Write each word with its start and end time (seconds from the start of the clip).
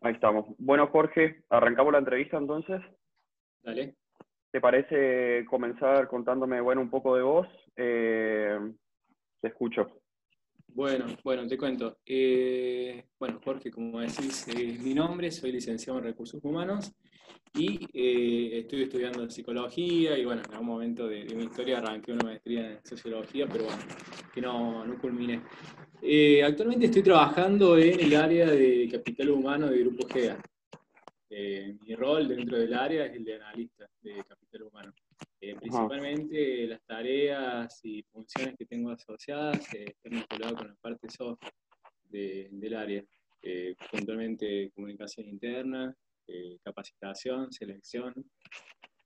Ahí 0.00 0.14
estamos. 0.14 0.46
Bueno, 0.58 0.86
Jorge, 0.88 1.42
arrancamos 1.50 1.92
la 1.92 1.98
entrevista 1.98 2.36
entonces. 2.36 2.80
Dale. 3.62 3.96
¿Te 4.50 4.60
parece 4.60 5.44
comenzar 5.46 6.08
contándome, 6.08 6.60
bueno, 6.60 6.80
un 6.80 6.90
poco 6.90 7.16
de 7.16 7.22
vos? 7.22 7.46
Eh, 7.76 8.58
te 9.40 9.48
escucho. 9.48 10.00
Bueno, 10.68 11.06
bueno, 11.24 11.46
te 11.46 11.58
cuento. 11.58 11.98
Eh, 12.06 13.04
bueno, 13.18 13.40
Jorge, 13.44 13.70
como 13.70 14.00
decís, 14.00 14.46
es 14.48 14.80
mi 14.80 14.94
nombre, 14.94 15.30
soy 15.30 15.52
licenciado 15.52 15.98
en 15.98 16.04
Recursos 16.06 16.42
Humanos 16.44 16.94
y 17.54 17.88
eh, 17.92 18.60
estoy 18.60 18.82
estudiando 18.82 19.28
psicología 19.30 20.18
y 20.18 20.24
bueno, 20.24 20.42
en 20.46 20.52
algún 20.52 20.66
momento 20.66 21.08
de, 21.08 21.24
mi 21.34 21.44
historia 21.44 21.78
arranqué 21.78 22.12
una 22.12 22.24
maestría 22.24 22.72
en 22.72 22.84
sociología, 22.84 23.46
pero 23.46 23.64
bueno, 23.64 23.82
que 24.32 24.40
no, 24.40 24.84
no 24.84 24.98
culminé. 24.98 25.42
Eh, 26.00 26.44
actualmente 26.44 26.86
estoy 26.86 27.02
trabajando 27.02 27.76
en 27.76 27.98
el 27.98 28.14
área 28.14 28.46
de 28.46 28.88
capital 28.90 29.30
humano 29.30 29.68
de 29.68 29.78
Grupo 29.80 30.06
GEA. 30.06 30.40
Eh, 31.30 31.76
mi 31.84 31.94
rol 31.96 32.28
dentro 32.28 32.56
del 32.56 32.72
área 32.72 33.06
es 33.06 33.16
el 33.16 33.24
de 33.24 33.34
analista 33.34 33.90
de 34.00 34.22
capital 34.24 34.62
humano. 34.62 34.92
Eh, 35.40 35.56
principalmente 35.56 36.66
las 36.68 36.82
tareas 36.84 37.80
y 37.84 38.02
funciones 38.04 38.54
que 38.56 38.66
tengo 38.66 38.90
asociadas 38.90 39.58
están 39.74 40.12
vinculadas 40.12 40.54
con 40.54 40.68
la 40.68 40.74
parte 40.76 41.08
soft 41.10 41.42
del 42.08 42.74
área, 42.74 43.04
puntualmente 43.90 44.70
comunicación 44.74 45.28
interna, 45.28 45.94
capacitación, 46.78 47.52
selección, 47.52 48.14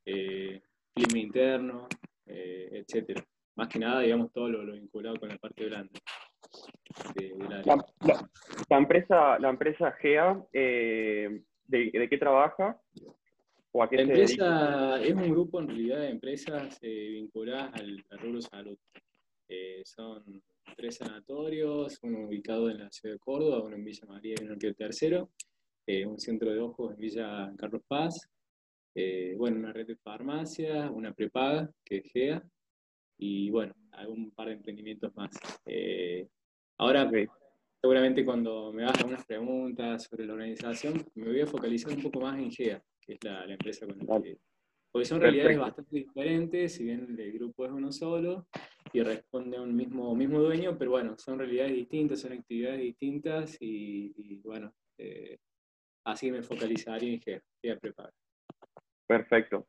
clima 0.05 1.19
interno, 1.19 1.89
etcétera. 2.27 3.25
Más 3.57 3.69
que 3.69 3.79
nada, 3.79 4.01
digamos, 4.01 4.33
todo 4.33 4.49
lo, 4.49 4.63
lo 4.63 4.73
vinculado 4.73 5.17
con 5.17 5.29
la 5.29 5.37
parte 5.37 5.67
blanda. 5.67 5.93
La, 8.69 8.79
empresa, 8.79 9.39
la 9.39 9.51
empresa 9.51 9.93
GEA, 9.93 10.45
eh, 10.53 11.43
¿de, 11.67 12.09
qué 12.09 12.19
trabaja? 12.19 12.81
¿O 13.73 13.83
a 13.83 13.89
qué 13.89 13.97
la 13.97 14.03
empresa 14.03 15.03
es 15.03 15.15
un 15.15 15.31
grupo 15.31 15.61
en 15.61 15.69
realidad 15.69 16.01
de 16.01 16.11
empresas 16.11 16.79
eh, 16.83 17.09
vinculadas 17.13 17.73
al, 17.75 18.05
rubro 18.21 18.43
salud. 18.43 18.79
Eh, 19.49 19.83
son 19.85 20.43
tres 20.77 20.97
sanatorios, 20.97 21.99
uno 22.03 22.27
ubicado 22.27 22.71
en 22.71 22.79
la 22.79 22.91
ciudad 22.91 23.15
de 23.15 23.19
Córdoba, 23.19 23.63
uno 23.63 23.77
en 23.77 23.85
Villa 23.85 24.07
María 24.07 24.35
y 24.39 24.45
uno 24.45 24.55
en 24.55 24.67
el 24.67 24.77
Tercero, 24.77 25.31
un 25.87 26.19
centro 26.19 26.53
de 26.53 26.61
ojos 26.61 26.93
en 26.93 26.99
Villa 26.99 27.53
Carlos 27.57 27.83
Paz, 27.87 28.29
bueno, 29.37 29.59
una 29.59 29.73
red 29.73 29.87
de 29.87 29.97
farmacias, 29.97 30.91
una 30.91 31.13
prepaga, 31.13 31.71
que 31.85 31.99
es 31.99 32.13
GEA, 32.13 32.43
y 33.19 33.51
bueno, 33.51 33.75
algún 33.93 34.31
par 34.33 34.49
de 34.49 34.55
emprendimientos 34.55 35.15
más. 35.15 35.31
Ahora, 36.79 37.11
seguramente 37.81 38.25
cuando 38.25 38.73
me 38.73 38.85
hagas 38.85 39.03
unas 39.05 39.27
preguntas 39.27 40.05
sobre 40.05 40.27
la 40.27 40.35
organización, 40.35 41.05
me 41.15 41.27
voy 41.27 41.41
a 41.41 41.47
focalizar 41.47 41.93
un 41.93 42.03
poco 42.03 42.21
más 42.21 42.39
en 42.39 42.51
GEA, 42.51 42.83
que 43.01 43.15
es 43.15 43.25
la, 43.25 43.45
empresa 43.45 43.87
con 43.87 43.99
la 43.99 44.23
que... 44.23 44.39
Porque 44.93 45.07
son 45.07 45.21
realidades 45.21 45.59
bastante 45.59 45.97
diferentes, 45.97 46.75
si 46.75 46.85
bien 46.85 47.17
el 47.19 47.33
grupo 47.33 47.65
es 47.65 47.73
uno 47.73 47.91
solo 47.91 48.47
y 48.93 49.01
responde 49.01 49.57
a 49.57 49.63
un 49.63 49.75
mismo, 49.75 50.15
mismo 50.15 50.41
dueño, 50.41 50.77
pero 50.79 50.91
bueno, 50.93 51.17
son 51.19 51.39
realidades 51.39 51.73
distintas, 51.73 52.21
son 52.21 52.33
actividades 52.35 52.81
distintas 52.81 53.57
y, 53.59 54.41
bueno, 54.45 54.73
eh, 54.99 55.39
así 56.05 56.31
me 56.31 56.43
focalizaría 56.43 57.15
en 57.15 57.21
GEA, 57.21 57.43
GEA 57.61 57.79
Prepara. 57.79 58.13
Perfecto. 59.07 59.67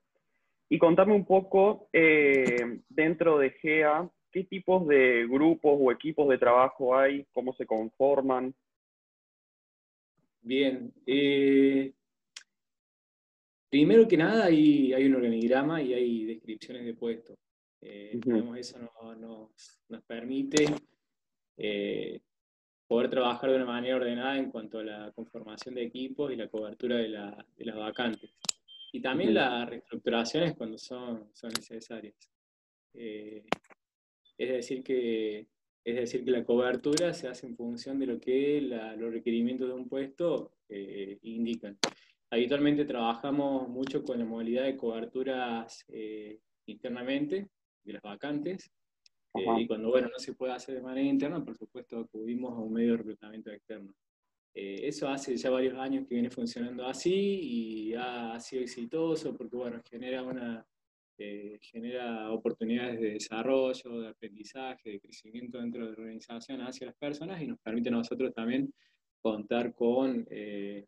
Y 0.69 0.77
contame 0.77 1.13
un 1.13 1.25
poco, 1.25 1.89
eh, 1.93 2.79
dentro 2.89 3.37
de 3.37 3.51
GEA, 3.51 4.09
¿Qué 4.33 4.45
tipos 4.45 4.87
de 4.87 5.27
grupos 5.27 5.77
o 5.79 5.91
equipos 5.91 6.27
de 6.27 6.39
trabajo 6.39 6.97
hay? 6.97 7.23
¿Cómo 7.31 7.53
se 7.53 7.67
conforman? 7.67 8.51
Bien. 10.41 10.91
Eh, 11.05 11.93
primero 13.69 14.07
que 14.07 14.17
nada 14.17 14.45
hay, 14.45 14.91
hay, 14.91 15.05
un 15.05 15.15
organigrama 15.17 15.83
y 15.83 15.93
hay 15.93 16.25
descripciones 16.25 16.83
de 16.83 16.95
puestos. 16.95 17.37
Eh, 17.79 18.19
eso 18.57 18.79
nos, 19.19 20.03
permite 20.07 20.65
eh, 21.57 22.19
poder 22.87 23.09
trabajar 23.09 23.49
de 23.49 23.55
una 23.55 23.65
manera 23.65 23.95
ordenada 23.95 24.37
en 24.37 24.51
cuanto 24.51 24.79
a 24.79 24.83
la 24.83 25.11
conformación 25.11 25.75
de 25.75 25.83
equipos 25.83 26.31
y 26.31 26.35
la 26.35 26.47
cobertura 26.47 26.97
de, 26.97 27.09
las 27.09 27.75
vacantes. 27.75 28.31
Y 28.91 29.01
también 29.01 29.33
las 29.33 29.67
reestructuraciones 29.67 30.55
cuando 30.55 30.77
son, 30.77 31.29
son 31.33 31.51
necesarias. 31.51 32.15
Es 34.37 34.49
decir, 34.49 34.83
que, 34.83 35.47
es 35.83 35.95
decir, 35.95 36.23
que 36.23 36.31
la 36.31 36.43
cobertura 36.43 37.13
se 37.13 37.27
hace 37.27 37.47
en 37.47 37.55
función 37.55 37.99
de 37.99 38.07
lo 38.07 38.19
que 38.19 38.61
los 38.61 39.11
requerimientos 39.11 39.67
de 39.67 39.73
un 39.73 39.87
puesto 39.87 40.53
eh, 40.69 41.17
indican. 41.23 41.77
Habitualmente 42.29 42.85
trabajamos 42.85 43.67
mucho 43.69 44.03
con 44.03 44.17
la 44.17 44.25
modalidad 44.25 44.63
de 44.63 44.77
coberturas 44.77 45.85
eh, 45.89 46.39
internamente, 46.65 47.47
de 47.83 47.93
las 47.93 48.01
vacantes, 48.01 48.71
eh, 49.33 49.61
y 49.61 49.67
cuando 49.67 49.89
bueno, 49.89 50.09
no 50.09 50.19
se 50.19 50.33
puede 50.33 50.53
hacer 50.53 50.75
de 50.75 50.81
manera 50.81 51.07
interna, 51.07 51.43
por 51.43 51.57
supuesto 51.57 51.99
acudimos 51.99 52.53
a 52.53 52.61
un 52.61 52.73
medio 52.73 52.91
de 52.91 52.97
reclutamiento 52.97 53.51
externo. 53.51 53.93
eso 54.53 55.07
hace 55.07 55.35
ya 55.35 55.49
varios 55.49 55.77
años 55.77 56.05
que 56.07 56.15
viene 56.15 56.29
funcionando 56.29 56.85
así 56.85 57.13
y 57.13 57.93
ha, 57.95 58.33
ha 58.33 58.39
sido 58.39 58.63
exitoso 58.63 59.35
porque 59.35 59.55
bueno, 59.55 59.81
genera 59.89 60.23
una, 60.23 60.65
genera 61.61 62.31
oportunidades 62.31 62.99
de 62.99 63.11
desarrollo, 63.11 64.01
de 64.01 64.09
aprendizaje, 64.09 64.91
de 64.91 64.99
crecimiento 64.99 65.59
dentro 65.59 65.81
de 65.81 65.87
la 65.87 65.97
organización 65.97 66.61
hacia 66.61 66.87
las 66.87 66.95
personas 66.95 67.41
y 67.41 67.47
nos 67.47 67.59
permite 67.59 67.89
a 67.89 67.93
nosotros 67.93 68.33
también 68.33 68.73
contar 69.21 69.73
con, 69.73 70.25
eh, 70.29 70.85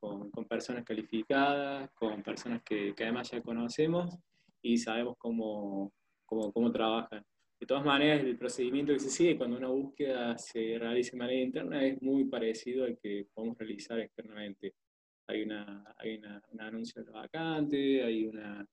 con, 0.00 0.30
personas 0.48 0.84
calificadas, 0.84 1.90
con 1.92 2.22
personas 2.22 2.62
que, 2.62 2.94
además 2.98 3.30
ya 3.30 3.42
conocemos 3.42 4.16
y 4.62 4.78
sabemos 4.78 5.16
cómo, 5.18 5.92
cómo, 6.24 6.52
cómo, 6.52 6.72
trabajan. 6.72 7.24
De 7.60 7.66
todas 7.66 7.84
maneras, 7.84 8.22
el 8.22 8.36
procedimiento 8.36 8.92
que 8.92 9.00
se 9.00 9.10
sigue 9.10 9.36
cuando 9.36 9.56
una 9.56 9.68
búsqueda 9.68 10.38
se 10.38 10.78
realiza 10.78 11.12
de 11.12 11.18
manera 11.18 11.40
interna 11.40 11.84
es 11.84 12.00
muy 12.00 12.24
parecido 12.24 12.84
al 12.84 12.98
que 12.98 13.26
podemos 13.34 13.58
realizar 13.58 13.98
externamente. 13.98 14.74
Hay, 15.26 15.42
una, 15.42 15.84
hay 15.98 16.16
una, 16.16 16.42
un 16.52 16.60
anuncio 16.60 17.02
de 17.02 17.10
la 17.10 17.20
vacante, 17.20 18.02
hay 18.02 18.26
una 18.26 18.66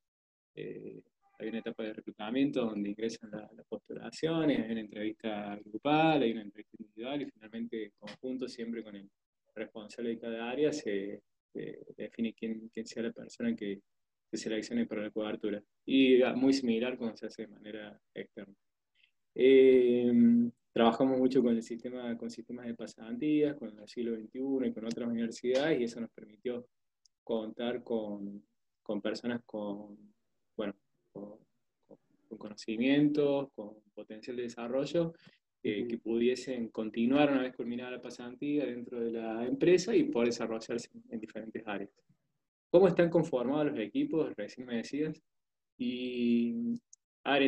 eh, 0.56 1.02
hay 1.40 1.50
una 1.50 1.60
etapa 1.60 1.84
de 1.84 1.94
reclutamiento 1.94 2.66
donde 2.66 2.90
ingresan 2.90 3.30
las 3.32 3.66
postulaciones, 3.68 4.60
hay 4.60 4.72
una 4.72 4.82
entrevista 4.82 5.60
grupal, 5.66 6.24
hay 6.24 6.32
una 6.32 6.44
entrevista 6.44 6.78
individual 6.80 7.22
y 7.22 7.26
finalmente 7.26 7.84
en 7.84 7.92
conjunto, 8.00 8.48
siempre 8.48 8.84
con 8.84 8.96
el 8.96 9.10
responsable 9.54 10.12
de 10.12 10.20
cada 10.20 10.50
área, 10.50 10.72
se, 10.72 11.22
define 11.98 12.34
quién, 12.34 12.70
quién, 12.74 12.86
sea 12.86 13.04
la 13.04 13.12
persona 13.12 13.56
que 13.56 13.82
se 14.32 14.38
seleccione 14.38 14.86
para 14.86 15.04
la 15.04 15.12
cobertura. 15.12 15.62
Y 15.86 16.20
muy 16.36 16.54
similar 16.54 16.98
cuando 16.98 17.18
se 17.18 17.28
hace 17.28 17.44
de 17.44 17.48
manera 17.50 18.00
externa. 18.14 18.54
Eh, 19.36 20.12
trabajamos 20.72 21.20
mucho 21.20 21.44
con 21.44 21.56
el 21.56 21.62
sistema, 21.62 22.18
con 22.18 22.30
sistemas 22.30 22.66
de 22.66 22.74
pasantías, 22.74 23.56
con 23.56 23.78
el 23.78 23.88
siglo 23.88 24.16
XXI 24.16 24.68
y 24.68 24.74
con 24.74 24.86
otras 24.86 25.10
universidades, 25.10 25.80
y 25.80 25.84
eso 25.84 26.00
nos 26.00 26.10
permitió 26.12 26.66
contar 27.24 27.84
con, 27.84 28.44
con 28.82 29.02
personas 29.02 29.42
con 29.46 29.98
bueno, 30.56 30.74
con, 31.12 31.38
conocimientos, 32.38 33.50
con 33.54 33.76
potencial 33.94 34.36
de 34.38 34.44
desarrollo, 34.44 35.14
eh, 35.64 35.88
que 35.88 35.98
pudiesen 35.98 36.70
continuar 36.70 37.32
una 37.32 37.42
vez 37.42 37.56
culminada 37.56 37.92
la 37.92 38.02
pasantía 38.02 38.66
dentro 38.66 39.00
de 39.00 39.12
la 39.12 39.46
empresa 39.46 39.96
y 39.96 40.04
poder 40.04 40.30
desarrollarse 40.30 40.90
en 41.10 41.20
diferentes 41.20 41.64
áreas. 41.66 41.92
¿Cómo 42.70 42.88
están 42.88 43.10
conformados 43.10 43.68
los 43.68 43.80
equipos? 43.80 44.34
Recién 44.36 44.68
me 44.68 44.78
decías. 44.78 45.22
Y, 45.78 46.80
a 47.24 47.40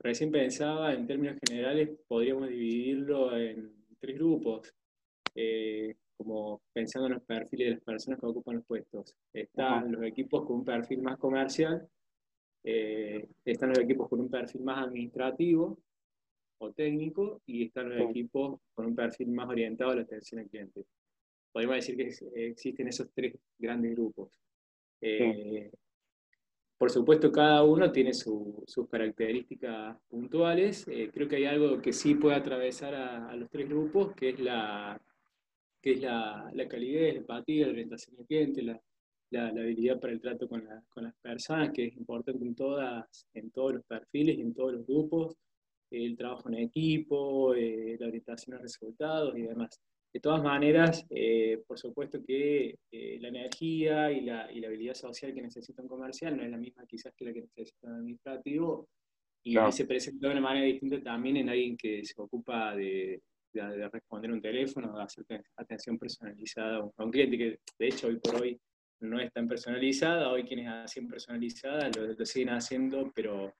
recién 0.00 0.30
pensaba, 0.32 0.92
en 0.92 1.06
términos 1.06 1.38
generales, 1.46 1.90
podríamos 2.08 2.48
dividirlo 2.48 3.36
en 3.36 3.72
tres 4.00 4.16
grupos. 4.16 4.74
Eh, 5.34 5.94
como 6.20 6.60
pensando 6.74 7.06
en 7.06 7.14
los 7.14 7.22
perfiles 7.22 7.68
de 7.68 7.74
las 7.76 7.82
personas 7.82 8.20
que 8.20 8.26
ocupan 8.26 8.56
los 8.56 8.66
puestos. 8.66 9.16
Están 9.32 9.90
los 9.90 10.02
equipos 10.02 10.44
con 10.44 10.56
un 10.56 10.64
perfil 10.66 11.00
más 11.00 11.16
comercial, 11.16 11.88
eh, 12.62 13.26
están 13.42 13.70
los 13.70 13.78
equipos 13.78 14.06
con 14.06 14.20
un 14.20 14.28
perfil 14.28 14.60
más 14.60 14.86
administrativo 14.86 15.78
o 16.58 16.72
técnico 16.72 17.40
y 17.46 17.64
están 17.64 17.88
los 17.88 18.10
equipos 18.10 18.60
con 18.74 18.84
un 18.84 18.94
perfil 18.94 19.28
más 19.28 19.48
orientado 19.48 19.92
a 19.92 19.94
la 19.94 20.02
atención 20.02 20.42
al 20.42 20.50
cliente. 20.50 20.84
Podemos 21.52 21.76
decir 21.76 21.96
que 21.96 22.12
existen 22.50 22.88
esos 22.88 23.08
tres 23.14 23.34
grandes 23.58 23.92
grupos. 23.92 24.38
Eh, 25.00 25.70
por 26.80 26.90
supuesto, 26.90 27.30
cada 27.30 27.62
uno 27.62 27.92
tiene 27.92 28.14
sus 28.14 28.88
características 28.90 29.98
puntuales. 30.08 30.88
Eh, 30.88 31.10
creo 31.12 31.28
que 31.28 31.36
hay 31.36 31.44
algo 31.44 31.78
que 31.82 31.92
sí 31.92 32.14
puede 32.14 32.36
atravesar 32.36 32.94
a, 32.94 33.36
los 33.36 33.50
tres 33.50 33.68
grupos, 33.68 34.14
que 34.14 34.30
es 34.30 34.40
la, 34.40 34.98
que 35.82 35.92
es 35.92 36.00
la, 36.00 36.50
la 36.54 36.68
calidez, 36.68 37.12
la 37.12 37.20
empatía, 37.20 37.66
la 37.66 37.72
orientación 37.72 38.16
al 38.18 38.24
cliente, 38.24 38.62
la, 38.62 38.80
la, 39.28 39.48
habilidad 39.48 40.00
para 40.00 40.14
el 40.14 40.22
trato 40.22 40.48
con, 40.48 40.64
las 40.64 41.14
personas, 41.20 41.70
que 41.74 41.84
es 41.88 41.96
importante 41.98 42.42
en, 42.46 42.54
todas, 42.54 43.26
en 43.34 43.50
todos 43.50 43.74
los 43.74 43.84
perfiles 43.84 44.38
y 44.38 44.40
en 44.40 44.54
todos 44.54 44.72
los 44.72 44.86
grupos, 44.86 45.36
el 45.90 46.16
trabajo 46.16 46.48
en 46.48 46.60
equipo, 46.60 47.54
eh, 47.54 47.98
la 48.00 48.06
orientación 48.06 48.56
a 48.56 48.58
resultados 48.58 49.36
y 49.36 49.42
demás. 49.42 49.78
De 50.12 50.18
todas 50.18 50.42
maneras, 50.42 51.06
eh, 51.10 51.62
por 51.66 51.78
supuesto 51.78 52.20
que 52.24 52.76
eh, 52.90 53.18
la 53.20 53.28
energía 53.28 54.10
y 54.10 54.22
la, 54.22 54.50
y 54.50 54.58
la, 54.58 54.66
habilidad 54.66 54.94
social 54.94 55.32
que 55.32 55.40
necesita 55.40 55.82
un 55.82 55.88
comercial 55.88 56.36
no 56.36 56.42
es 56.42 56.50
la 56.50 56.56
misma 56.56 56.84
quizás 56.84 57.14
que 57.14 57.24
la 57.24 57.32
que 57.32 57.42
necesita 57.42 57.86
un 57.86 57.94
administrativo, 57.94 58.88
y 59.42 59.56
se 59.70 59.86
presenta 59.86 60.26
de 60.26 60.32
una 60.32 60.42
manera 60.42 60.66
distinta 60.66 61.00
también 61.00 61.38
en 61.38 61.48
alguien 61.48 61.76
que 61.76 62.04
se 62.04 62.20
ocupa 62.20 62.74
de, 62.74 63.22
de, 63.52 63.88
responder 63.88 64.32
un 64.32 64.42
teléfono, 64.42 64.94
de 64.94 65.02
hacer 65.02 65.24
atención 65.56 65.98
personalizada 65.98 66.78
a 66.96 67.04
un 67.04 67.10
cliente, 67.10 67.38
que 67.38 67.58
de 67.78 67.88
hecho 67.88 68.08
hoy 68.08 68.18
por 68.18 68.42
hoy 68.42 68.60
no 69.00 69.18
es 69.18 69.32
tan 69.32 69.48
personalizada, 69.48 70.30
hoy 70.30 70.44
quienes 70.44 70.68
hacen 70.68 71.08
personalizada 71.08 71.88
lo, 71.96 72.12
lo 72.12 72.26
siguen 72.26 72.50
haciendo, 72.50 73.10
pero 73.14 73.54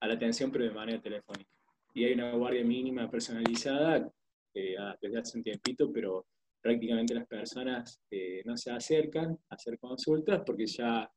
a 0.00 0.06
la 0.06 0.14
atención, 0.14 0.50
pero 0.50 0.64
de 0.64 0.72
manera 0.72 1.00
telefónica. 1.00 1.50
Y 1.94 2.04
hay 2.04 2.12
una 2.12 2.32
guardia 2.32 2.64
mínima 2.64 3.10
personalizada 3.10 4.10
eh, 4.54 4.76
desde 5.00 5.18
hace 5.18 5.38
un 5.38 5.44
tiempito, 5.44 5.92
pero 5.92 6.26
prácticamente 6.60 7.14
las 7.14 7.26
personas 7.26 8.00
eh, 8.10 8.42
no 8.44 8.56
se 8.56 8.70
acercan 8.70 9.38
a 9.48 9.54
hacer 9.54 9.78
consultas 9.78 10.42
porque 10.46 10.66
ya 10.66 11.10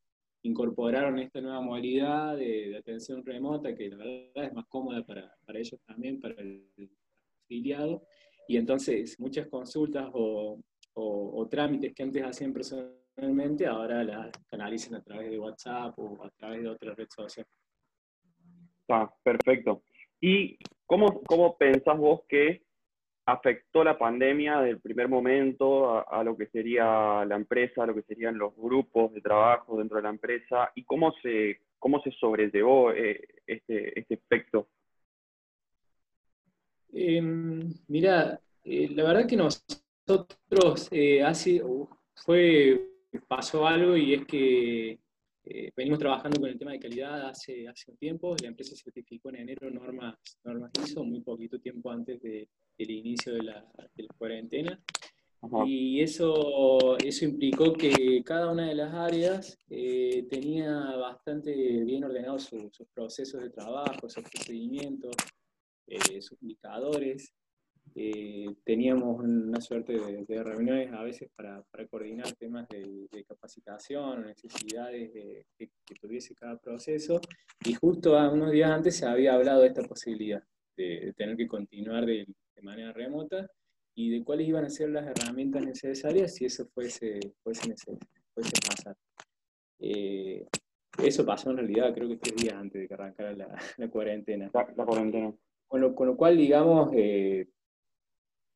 incorporaron 0.43 1.19
esta 1.19 1.41
nueva 1.41 1.61
modalidad 1.61 2.35
de, 2.37 2.77
atención 2.77 3.25
remota 3.25 3.73
que 3.75 3.89
la 3.89 3.97
verdad 3.97 4.45
es 4.45 4.53
más 4.53 4.65
cómoda 4.67 5.03
para, 5.03 5.35
para 5.45 5.59
ellos 5.59 5.79
también, 5.85 6.19
para 6.19 6.35
el 6.35 6.69
afiliado. 7.43 8.03
Y 8.47 8.57
entonces 8.57 9.19
muchas 9.19 9.47
consultas 9.47 10.07
o, 10.13 10.59
o, 10.93 11.47
trámites 11.47 11.93
que 11.93 12.03
antes 12.03 12.23
hacían 12.23 12.53
personalmente, 12.53 13.65
ahora 13.65 14.03
las 14.03 14.31
canalizan 14.47 14.95
a 14.95 15.03
través 15.03 15.31
de 15.31 15.39
WhatsApp 15.39 15.97
o 15.97 16.23
a 16.23 16.29
través 16.31 16.61
de 16.61 16.69
otra 16.69 16.93
red 16.93 17.07
social. 17.09 17.45
Ah, 18.87 19.11
perfecto. 19.23 19.83
¿Y 20.21 20.57
cómo, 20.85 21.21
cómo 21.23 21.57
pensás 21.57 21.97
vos 21.97 22.21
que 22.29 22.64
afectó 23.25 23.83
la 23.83 23.97
pandemia 23.97 24.59
del 24.61 24.79
primer 24.79 25.07
momento 25.07 26.07
a, 26.07 26.23
lo 26.23 26.37
que 26.37 26.47
sería 26.47 27.25
la 27.25 27.35
empresa, 27.35 27.83
a 27.83 27.87
lo 27.87 27.95
que 27.95 28.03
serían 28.03 28.37
los 28.37 28.55
grupos 28.55 29.13
de 29.13 29.21
trabajo 29.21 29.77
dentro 29.77 29.97
de 29.97 30.03
la 30.03 30.09
empresa 30.09 30.71
y 30.75 30.83
cómo 30.83 31.11
se, 31.23 31.61
cómo 31.79 32.01
se 32.01 32.11
sobrellevó 32.11 32.91
eh, 32.91 33.27
este, 33.47 33.99
este 33.99 34.13
efecto? 34.13 34.67
Em, 36.93 37.73
mira, 37.87 38.39
eh, 38.63 38.89
la 38.91 39.03
verdad 39.03 39.27
que 39.27 39.35
nosotros 39.35 40.87
eh, 40.91 41.23
hace, 41.23 41.61
fue, 42.15 42.79
pasó 43.27 43.67
algo 43.67 43.97
y 43.97 44.13
es 44.13 44.25
que 44.25 44.99
eh, 45.45 45.71
venimos 45.75 45.99
trabajando 45.99 46.39
con 46.39 46.49
el 46.49 46.57
tema 46.57 46.71
de 46.71 46.79
calidad 46.79 47.29
hace, 47.29 47.67
hace 47.67 47.91
un 47.91 47.97
tiempo. 47.97 48.35
La 48.41 48.47
empresa 48.47 48.75
certificó 48.75 49.29
en 49.29 49.37
enero 49.37 49.69
normas, 49.69 50.15
normas 50.43 50.71
ISO, 50.83 51.03
muy 51.03 51.21
poquito 51.21 51.59
tiempo 51.59 51.91
antes 51.91 52.21
de, 52.21 52.49
del 52.77 52.91
inicio 52.91 53.33
de 53.33 53.43
la, 53.43 53.65
de 53.93 54.03
la 54.03 54.13
cuarentena. 54.17 54.83
Y 55.67 56.01
eso, 56.01 56.97
eso 56.97 57.25
implicó 57.25 57.73
que 57.73 58.23
cada 58.23 58.51
una 58.51 58.67
de 58.67 58.75
las 58.75 58.93
áreas 58.93 59.59
eh, 59.69 60.25
tenía 60.29 60.95
bastante 60.95 61.53
bien 61.83 62.03
ordenados 62.03 62.45
sus 62.45 62.87
procesos 62.93 63.41
de 63.41 63.51
trabajo, 63.51 64.09
sus 64.09 64.23
procedimientos, 64.23 65.15
eh, 65.87 66.21
sus 66.21 66.41
indicadores. 66.41 67.33
Eh, 67.97 68.47
teníamos 68.65 69.21
una 69.21 69.61
suerte 69.61 69.93
de, 69.93 70.43
reuniones 70.43 70.91
a 70.91 71.01
veces 71.01 71.29
para, 71.33 71.63
para 71.71 71.87
coordinar 71.87 72.29
temas 72.33 72.67
de, 72.67 73.07
capacitación 73.25 74.19
o 74.19 74.25
necesidades 74.25 75.11
que, 75.57 75.69
tuviese 76.01 76.35
cada 76.35 76.57
proceso. 76.57 77.21
Y 77.63 77.73
justo 77.73 78.17
unos 78.31 78.51
días 78.51 78.69
antes 78.69 78.97
se 78.97 79.05
había 79.05 79.33
hablado 79.33 79.61
de 79.61 79.67
esta 79.67 79.83
posibilidad 79.83 80.43
de, 80.75 81.13
tener 81.15 81.37
que 81.37 81.47
continuar 81.47 82.05
de, 82.05 82.27
manera 82.61 82.91
remota 82.93 83.47
y 83.93 84.09
de 84.09 84.23
cuáles 84.23 84.47
iban 84.47 84.65
a 84.65 84.69
ser 84.69 84.89
las 84.89 85.05
herramientas 85.05 85.63
necesarias 85.63 86.33
si 86.33 86.45
eso 86.45 86.65
fuese, 86.73 87.19
fuese, 87.43 87.75
fuese 88.33 88.53
pasar. 88.67 88.97
Eh, 89.79 90.47
eso 91.03 91.25
pasó 91.25 91.51
en 91.51 91.57
realidad 91.57 91.93
creo 91.93 92.09
que 92.09 92.17
tres 92.17 92.35
días 92.35 92.55
antes 92.55 92.81
de 92.81 92.87
que 92.87 92.93
arrancara 92.93 93.33
la, 93.33 93.55
la 93.77 93.87
cuarentena. 93.87 94.49
La, 94.51 94.85
cuarentena. 94.85 95.33
Con 95.67 95.81
lo, 95.81 95.93
con 95.93 96.07
lo, 96.07 96.17
cual, 96.17 96.37
digamos, 96.37 96.91
eh, 96.95 97.47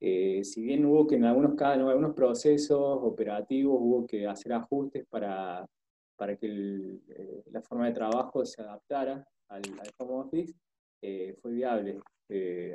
eh, 0.02 0.44
si 0.46 0.62
bien 0.62 0.86
hubo 0.86 1.06
que 1.06 1.16
en 1.16 1.26
algunos, 1.26 1.60
en 1.60 1.82
algunos 1.82 2.14
procesos 2.14 3.00
operativos 3.02 3.78
hubo 3.80 4.08
que 4.08 4.26
hacer 4.26 4.54
ajustes 4.54 5.06
para, 5.08 5.68
para 6.16 6.38
que 6.38 6.48
eh, 6.48 7.44
la 7.52 7.62
forma 7.62 7.88
de 7.88 7.94
trabajo 7.94 8.46
se 8.46 8.62
adaptara 8.62 9.28
al, 9.50 9.62
home 9.98 10.14
office, 10.14 10.54
eh, 11.02 11.36
fue 11.42 11.52
viable. 11.52 12.00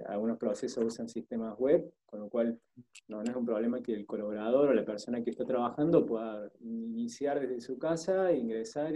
algunos 0.07 0.37
procesos 0.37 0.85
usan 0.85 1.09
sistemas 1.09 1.57
web, 1.59 1.93
con 2.05 2.21
lo 2.21 2.29
cual 2.29 2.61
no, 3.09 3.23
es 3.23 3.35
un 3.35 3.47
problema 3.47 3.81
que 3.81 3.95
el 3.95 4.05
colaborador 4.05 4.69
o 4.69 4.75
la 4.75 4.85
persona 4.85 5.23
que 5.23 5.31
está 5.31 5.45
trabajando 5.45 6.05
pueda 6.05 6.51
iniciar 6.61 7.41
desde 7.41 7.61
su 7.61 7.79
casa, 7.79 8.33
ingresar 8.33 8.93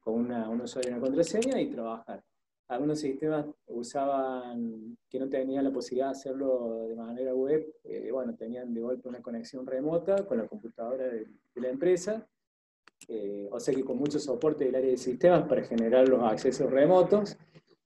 con 0.00 0.14
una, 0.14 0.48
un 0.48 0.60
usuario 0.60 0.90
y 0.90 0.94
una 0.94 1.02
contraseña 1.02 1.60
y 1.60 1.70
trabajar 1.70 2.22
algunos 2.68 2.98
sistemas 2.98 3.46
usaban, 3.66 4.96
que 5.08 5.18
no 5.18 5.28
tenían 5.28 5.64
la 5.64 5.72
posibilidad 5.72 6.06
de 6.06 6.12
hacerlo 6.12 6.86
de 6.88 6.94
manera 6.96 7.34
web, 7.34 7.74
eh, 7.84 8.10
bueno, 8.10 8.34
tenían 8.34 8.72
de 8.72 8.80
golpe 8.80 9.08
una 9.08 9.20
conexión 9.20 9.66
remota 9.66 10.24
con 10.26 10.38
la 10.38 10.46
computadora 10.46 11.04
de, 11.04 11.26
la 11.56 11.68
empresa, 11.68 12.26
eh, 13.08 13.48
o 13.50 13.60
sea 13.60 13.74
que 13.74 13.84
con 13.84 13.98
mucho 13.98 14.18
soporte 14.18 14.64
del 14.64 14.74
área 14.74 14.90
de 14.90 14.96
sistemas 14.96 15.46
para 15.46 15.62
generar 15.62 16.08
los 16.08 16.22
accesos 16.22 16.70
remotos, 16.70 17.36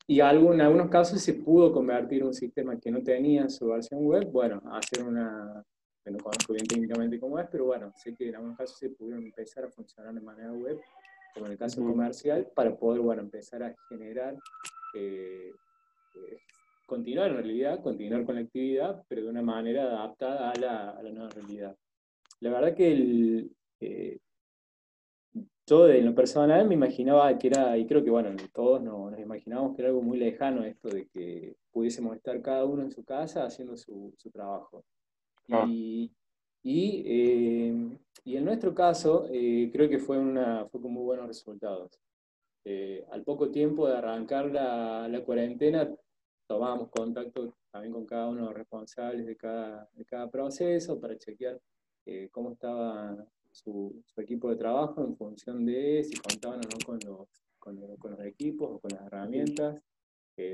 y 0.07 0.21
en 0.21 0.61
algunos 0.61 0.91
casos 0.91 1.23
se 1.23 1.33
pudo 1.35 1.73
convertir 1.73 2.25
un 2.25 2.35
sistema 2.35 2.79
que 2.79 2.91
no 2.91 3.03
tenía 3.03 3.49
su 3.49 3.69
versión 3.69 4.05
web, 4.05 4.31
bueno, 4.31 4.61
hacer 4.73 5.03
una, 5.03 5.65
no 6.05 6.19
conozco 6.19 6.53
bien 6.53 6.67
técnicamente 6.67 7.19
cómo 7.19 7.39
es, 7.39 7.49
pero 7.51 7.65
bueno, 7.67 7.91
sé 7.97 8.15
que 8.15 8.29
en 8.29 8.35
algunos 8.35 8.59
casos 8.59 8.77
se 8.77 8.91
pudieron 8.91 9.25
empezar 9.25 9.65
a 9.65 9.71
funcionar 9.71 10.13
de 10.13 10.21
manera 10.21 10.53
web 10.53 10.79
como 11.35 11.47
en 11.47 11.53
el 11.53 11.59
caso 11.59 11.83
comercial, 11.83 12.49
para 12.55 12.77
poder 12.77 13.01
bueno, 13.01 13.23
empezar 13.23 13.63
a 13.65 13.75
generar, 13.89 14.37
eh, 14.95 15.53
eh, 16.15 16.39
continuar 16.87 17.31
en 17.31 17.37
realidad, 17.37 17.83
continuar 17.83 18.25
con 18.25 18.37
la 18.37 18.43
actividad, 18.43 19.05
pero 19.09 19.25
de 19.25 19.31
una 19.31 19.43
manera 19.43 19.83
adaptada 19.83 20.51
a 20.51 20.55
la, 20.59 20.91
a 20.91 21.03
la 21.03 21.11
nueva 21.11 21.31
realidad. 21.31 21.77
La 22.41 22.51
verdad 22.51 22.75
que 22.75 22.93
el, 22.93 23.51
eh, 23.81 24.19
yo 25.67 25.89
en 25.89 26.05
lo 26.05 26.15
personal 26.15 26.69
me 26.69 26.75
imaginaba 26.75 27.39
que 27.39 27.47
era, 27.49 27.77
y 27.79 27.87
creo 27.87 28.05
que 28.05 28.11
bueno, 28.11 28.31
todos 28.53 28.83
nos, 28.83 29.19
imaginábamos 29.19 29.75
que 29.75 29.83
era 29.83 29.89
algo 29.89 30.03
muy 30.03 30.19
lejano 30.19 30.63
esto 30.63 30.89
de 30.89 31.07
que 31.09 31.57
pudiésemos 31.73 32.17
estar 32.17 32.41
cada 32.43 32.65
uno 32.65 32.83
en 32.83 32.93
su 32.93 33.03
casa 33.05 33.45
haciendo 33.45 33.77
su, 33.77 34.13
su 34.19 34.31
trabajo. 34.31 34.85
Ah. 35.51 35.65
Y, 35.69 36.13
y, 36.65 37.03
eh, 37.07 37.99
y, 38.25 38.37
en 38.37 38.45
nuestro 38.45 38.75
caso, 38.75 39.29
eh, 39.31 39.69
creo 39.71 39.89
que 39.89 39.99
fue, 39.99 40.19
una, 40.19 40.67
fue 40.67 40.81
con 40.81 40.93
muy 40.93 41.05
buenos 41.05 41.27
resultados. 41.27 42.01
Eh, 42.65 43.05
al 43.13 43.23
poco 43.23 43.51
tiempo 43.51 43.87
de 43.87 43.99
arrancar 43.99 44.51
la, 44.51 45.07
la, 45.07 45.23
cuarentena, 45.23 45.95
tomábamos 46.47 46.89
contacto 46.89 47.55
también 47.71 47.93
con 47.93 48.07
cada 48.07 48.29
uno 48.29 48.41
de 48.41 48.47
los 48.47 48.55
responsables 48.55 49.27
de 49.27 49.37
cada, 49.37 49.87
de 49.93 50.05
cada 50.07 50.31
proceso 50.31 50.99
para 50.99 51.19
chequear 51.19 51.61
cómo 52.31 52.53
estaba 52.53 53.17
su, 53.51 54.03
su, 54.07 54.21
equipo 54.21 54.51
de 54.51 54.57
trabajo 54.57 55.03
en 55.03 55.17
función 55.17 55.65
de 55.65 56.05
si 56.05 56.17
contaban 56.17 56.61
o 56.61 56.63
no 56.63 56.79
con 56.85 56.99
los, 57.07 57.29
con, 57.59 57.97
con 57.97 58.13
los 58.13 58.21
equipos 58.25 58.71
o 58.71 58.79
con 58.79 58.91
las 58.93 59.07
herramientas, 59.07 59.83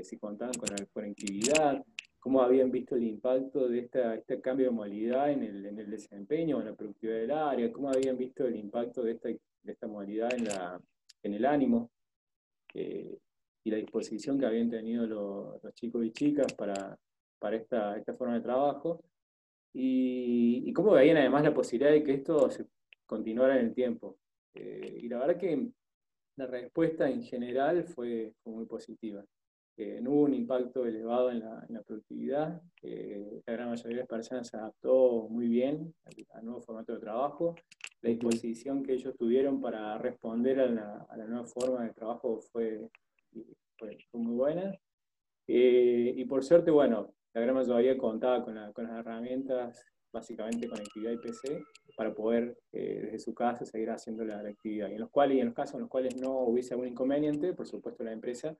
si 0.03 0.17
contaban 0.17 0.53
con 0.55 0.69
la 0.69 0.85
conectividad, 0.93 1.83
cómo 2.21 2.43
habían 2.43 2.71
visto 2.71 2.95
el 2.95 3.03
impacto 3.03 3.67
de 3.67 3.79
esta, 3.79 4.13
este 4.13 4.39
cambio 4.39 4.67
de 4.67 4.71
modalidad 4.71 5.31
en 5.31 5.41
el, 5.41 5.65
en 5.65 5.79
el 5.79 5.89
desempeño, 5.89 6.59
en 6.59 6.67
la 6.67 6.75
productividad 6.75 7.17
del 7.17 7.31
área, 7.31 7.71
cómo 7.73 7.89
habían 7.89 8.15
visto 8.15 8.45
el 8.45 8.55
impacto 8.55 9.01
de 9.01 9.13
esta, 9.13 9.29
de 9.29 9.71
esta 9.71 9.87
modalidad 9.87 10.31
en, 10.35 10.45
la, 10.45 10.79
en 11.23 11.33
el 11.33 11.45
ánimo 11.45 11.89
eh, 12.75 13.17
y 13.63 13.71
la 13.71 13.77
disposición 13.77 14.39
que 14.39 14.45
habían 14.45 14.69
tenido 14.69 15.07
los, 15.07 15.63
los 15.63 15.73
chicos 15.73 16.05
y 16.05 16.11
chicas 16.11 16.53
para, 16.53 16.95
para 17.39 17.55
esta, 17.55 17.97
esta, 17.97 18.13
forma 18.13 18.35
de 18.35 18.41
trabajo, 18.41 19.03
y, 19.73 20.63
y, 20.63 20.73
cómo 20.73 20.91
veían 20.91 21.17
además 21.17 21.43
la 21.43 21.53
posibilidad 21.55 21.91
de 21.91 22.03
que 22.03 22.13
esto 22.13 22.51
se 22.51 22.67
continuara 23.07 23.59
en 23.59 23.67
el 23.67 23.73
tiempo. 23.73 24.17
Eh, 24.53 24.99
y 25.01 25.07
la 25.07 25.17
verdad 25.17 25.37
que 25.37 25.69
la 26.35 26.45
respuesta 26.45 27.09
en 27.09 27.23
general 27.23 27.83
fue, 27.85 28.33
fue 28.43 28.53
muy 28.53 28.65
positiva 28.65 29.25
no 29.77 30.11
hubo 30.11 30.21
un 30.23 30.33
impacto 30.33 30.85
elevado 30.85 31.31
en 31.31 31.39
la, 31.39 31.65
en 31.67 31.75
la 31.75 31.81
productividad, 31.81 32.61
la 32.83 33.53
gran 33.53 33.69
mayoría 33.69 33.95
de 33.95 34.01
las 34.01 34.07
personas 34.07 34.47
se 34.47 34.57
adaptó 34.57 35.27
muy 35.29 35.47
bien 35.47 35.93
al, 36.35 36.45
nuevo 36.45 36.61
formato 36.61 36.93
de 36.93 36.99
trabajo, 36.99 37.55
la 38.01 38.09
disposición 38.09 38.83
que 38.83 38.93
ellos 38.93 39.15
tuvieron 39.17 39.61
para 39.61 39.97
responder 39.97 40.59
a 40.59 40.67
la, 40.67 41.05
a 41.09 41.17
la 41.17 41.25
nueva 41.25 41.45
forma 41.45 41.83
de 41.83 41.93
trabajo 41.93 42.41
fue, 42.51 42.89
fue, 43.77 43.97
muy 44.13 44.33
buena. 44.35 44.73
Eh, 45.47 46.13
y 46.15 46.25
por 46.25 46.43
suerte, 46.43 46.71
bueno, 46.71 47.13
la 47.33 47.41
gran 47.41 47.55
mayoría 47.55 47.97
contaba 47.97 48.43
con, 48.43 48.55
con 48.73 48.87
las 48.87 48.99
herramientas, 48.99 49.85
básicamente 50.11 50.67
conectividad 50.67 51.11
y 51.11 51.17
PC, 51.17 51.63
para 51.95 52.13
poder 52.13 52.57
eh, 52.71 53.01
desde 53.03 53.19
su 53.19 53.33
casa 53.33 53.65
seguir 53.65 53.91
haciendo 53.91 54.25
la, 54.25 54.39
actividad. 54.39 54.89
Y 54.89 54.93
en 54.93 55.01
los 55.01 55.09
cuales, 55.09 55.37
y 55.37 55.39
en 55.39 55.47
los 55.47 55.55
casos 55.55 55.75
en 55.75 55.81
los 55.81 55.89
cuales 55.89 56.19
no 56.19 56.39
hubiese 56.39 56.73
algún 56.73 56.87
inconveniente, 56.87 57.53
por 57.53 57.67
supuesto 57.67 58.03
la 58.03 58.13
empresa 58.13 58.57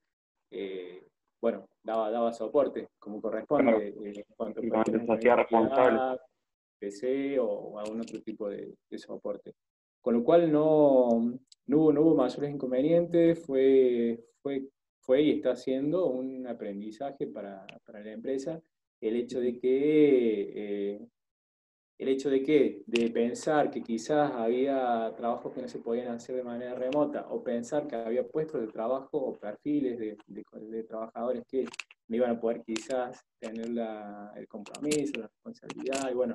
eh, 0.51 1.07
bueno, 1.41 1.67
daba, 1.81 2.11
daba 2.11 2.33
soporte 2.33 2.89
como 2.99 3.21
corresponde. 3.21 3.93
Claro. 3.93 4.05
Eh, 4.05 5.05
se 5.05 5.13
hacía 5.13 5.35
responsable. 5.35 6.19
PC 6.79 7.39
o 7.39 7.77
algún 7.79 8.01
otro 8.01 8.21
tipo 8.21 8.49
de, 8.49 8.75
soporte. 8.97 9.53
Con 10.01 10.15
lo 10.15 10.23
cual 10.23 10.51
no, 10.51 11.09
no, 11.67 11.77
hubo, 11.77 11.93
no 11.93 12.01
hubo 12.01 12.15
mayores 12.15 12.51
inconvenientes, 12.51 13.39
fue, 13.45 14.19
fue, 14.41 14.67
fue 14.99 15.21
y 15.21 15.31
está 15.31 15.55
siendo 15.55 16.07
un 16.07 16.47
aprendizaje 16.47 17.27
para, 17.27 17.65
para 17.85 18.03
la 18.03 18.11
empresa 18.11 18.59
el 19.01 19.15
hecho 19.15 19.39
de 19.39 19.59
que 19.59 20.51
eh, 20.55 21.07
el 22.01 22.07
hecho 22.07 22.31
de 22.31 22.41
que, 22.41 22.81
de 22.87 23.11
pensar 23.11 23.69
que 23.69 23.83
quizás 23.83 24.31
había 24.31 25.13
trabajos 25.15 25.53
que 25.53 25.61
no 25.61 25.67
se 25.67 25.77
podían 25.77 26.07
hacer 26.07 26.35
de 26.35 26.41
manera 26.41 26.73
remota, 26.73 27.27
o 27.29 27.43
pensar 27.43 27.87
que 27.87 27.95
había 27.95 28.27
puestos 28.27 28.59
de 28.59 28.69
trabajo 28.69 29.19
o 29.19 29.37
perfiles 29.37 29.99
de, 29.99 30.83
trabajadores 30.83 31.43
que 31.45 31.63
no 32.07 32.15
iban 32.15 32.31
a 32.31 32.39
poder 32.39 32.63
quizás 32.63 33.23
tener 33.37 33.69
la, 33.69 34.33
el 34.35 34.47
compromiso, 34.47 35.19
la 35.19 35.27
responsabilidad, 35.27 36.09
y 36.09 36.15
bueno, 36.15 36.33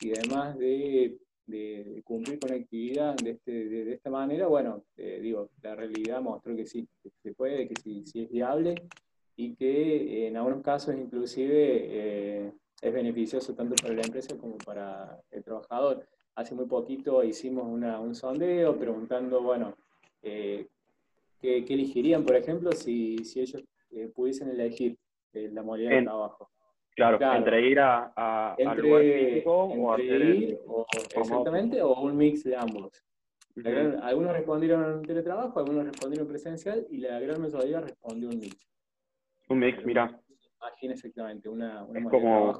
y 0.00 0.12
además 0.12 0.56
de, 0.56 1.18
de 1.44 2.00
cumplir 2.06 2.38
con 2.38 2.48
la 2.48 2.56
actividad 2.56 3.14
de, 3.16 3.32
este, 3.32 3.52
de, 3.52 3.92
esta 3.92 4.08
manera, 4.08 4.46
bueno, 4.46 4.82
eh, 4.96 5.20
digo, 5.20 5.50
la 5.60 5.74
realidad 5.74 6.22
mostró 6.22 6.56
que 6.56 6.64
sí, 6.64 6.88
se 7.22 7.34
puede, 7.34 7.68
que 7.68 7.74
sí, 7.82 8.02
sí 8.06 8.22
es 8.22 8.30
viable, 8.30 8.76
y 9.36 9.56
que 9.56 10.26
en 10.26 10.38
algunos 10.38 10.62
casos 10.62 10.94
inclusive... 10.96 12.46
Eh, 12.46 12.52
es 12.82 12.92
beneficioso 12.92 13.54
tanto 13.54 13.76
para 13.80 13.94
la 13.94 14.02
empresa 14.02 14.36
como 14.36 14.58
para 14.58 15.20
el 15.30 15.42
trabajador. 15.44 16.04
Hace 16.34 16.54
muy 16.54 16.66
poquito 16.66 17.22
hicimos 17.22 17.64
un 17.64 18.14
sondeo 18.14 18.76
preguntando, 18.76 19.40
bueno, 19.40 19.76
eh, 20.22 20.66
¿qué, 21.40 21.58
elegirían, 21.58 22.24
por 22.24 22.34
ejemplo, 22.34 22.72
si, 22.72 23.18
si 23.18 23.40
ellos 23.40 23.62
eh, 23.92 24.10
pudiesen 24.12 24.50
elegir 24.50 24.98
eh, 25.32 25.48
la 25.52 25.62
modalidad 25.62 25.90
de 25.90 26.02
trabajo? 26.02 26.50
Claro, 26.94 27.18
entre 27.36 27.68
ir 27.68 27.78
a, 27.78 28.12
a 28.16 28.54
entre, 28.58 28.82
lugar 28.82 29.02
físico 29.02 29.64
o 29.64 29.92
hacer 29.94 30.22
ir, 30.22 30.58
o, 30.66 30.84
exactamente, 31.14 31.80
o 31.80 32.00
un 32.00 32.16
mix 32.16 32.44
de 32.44 32.56
ambos. 32.56 33.02
algunos 34.02 34.32
respondieron 34.32 35.02
teletrabajo, 35.02 35.60
algunos 35.60 35.86
respondieron 35.86 36.26
presencial 36.26 36.86
y 36.90 36.98
la 36.98 37.18
gran 37.20 37.40
mayoría 37.40 37.80
respondió 37.80 38.28
un 38.28 38.38
mix. 38.40 38.68
Un 39.48 39.58
mix, 39.60 39.84
mira 39.86 40.21
imagina 40.62 40.94
exactamente 40.94 41.48
una, 41.48 41.84
una 41.84 42.00
es 42.00 42.06
como, 42.06 42.58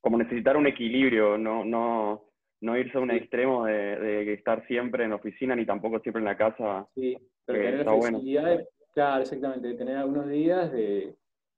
como 0.00 0.18
necesitar 0.18 0.56
un 0.56 0.66
equilibrio, 0.66 1.36
no, 1.36 1.64
no, 1.64 2.30
no 2.60 2.76
irse 2.76 2.96
a 2.96 3.00
un 3.00 3.10
extremo 3.10 3.66
de, 3.66 3.74
de, 3.98 4.32
estar 4.32 4.66
siempre 4.66 5.04
en 5.04 5.10
la 5.10 5.16
oficina 5.16 5.54
ni 5.54 5.66
tampoco 5.66 6.00
siempre 6.00 6.20
en 6.20 6.26
la 6.26 6.36
casa. 6.36 6.88
Sí, 6.94 7.16
pero 7.44 7.58
tener 7.58 7.86
la 7.86 7.92
flexibilidad, 7.92 8.64
claro, 8.94 9.22
exactamente, 9.22 9.68
de 9.68 9.74
tener 9.74 9.96
algunos 9.96 10.28
días 10.28 10.72
de, 10.72 11.14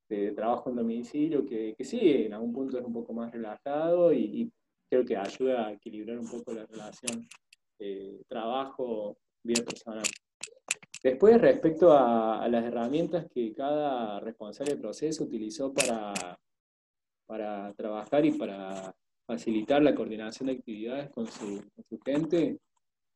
de 0.08 0.32
trabajo 0.32 0.70
en 0.70 0.76
domicilio 0.76 1.46
que, 1.46 1.74
que, 1.76 1.84
sí, 1.84 2.24
en 2.26 2.34
algún 2.34 2.52
punto 2.52 2.78
es 2.78 2.84
un 2.84 2.92
poco 2.92 3.12
más 3.12 3.32
relajado 3.32 4.12
y, 4.12 4.52
creo 4.90 5.04
que 5.04 5.16
ayuda 5.16 5.68
a 5.68 5.72
equilibrar 5.72 6.18
un 6.18 6.28
poco 6.28 6.52
la 6.52 6.66
relación 6.66 7.24
eh, 7.78 8.20
trabajo-vida 8.26 9.62
personal. 9.64 10.02
Después, 11.02 11.40
respecto 11.40 11.92
a, 11.92 12.46
las 12.48 12.64
herramientas 12.64 13.26
que 13.32 13.54
cada 13.54 14.20
responsable 14.20 14.74
de 14.74 14.80
proceso 14.80 15.24
utilizó 15.24 15.72
para, 15.72 16.38
para 17.26 17.72
trabajar 17.74 18.26
y 18.26 18.32
para 18.32 18.94
facilitar 19.26 19.82
la 19.82 19.94
coordinación 19.94 20.48
de 20.48 20.54
actividades 20.54 21.10
con 21.10 21.26
su, 21.26 21.62
gente, 22.04 22.58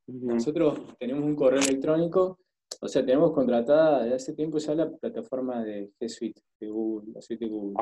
nosotros 0.06 0.96
tenemos 0.98 1.24
un 1.24 1.36
correo 1.36 1.60
electrónico, 1.60 2.38
o 2.80 2.88
sea, 2.88 3.04
tenemos 3.04 3.32
contratada 3.32 4.02
desde 4.02 4.16
hace 4.16 4.32
tiempo 4.34 4.58
ya 4.58 4.74
la 4.74 4.90
plataforma 4.90 5.62
de 5.62 5.90
G 6.00 6.08
Suite, 6.08 6.40
de 6.60 6.68
Google, 6.68 7.12
la 7.12 7.20
suite 7.20 7.44
de 7.44 7.50
Google. 7.50 7.74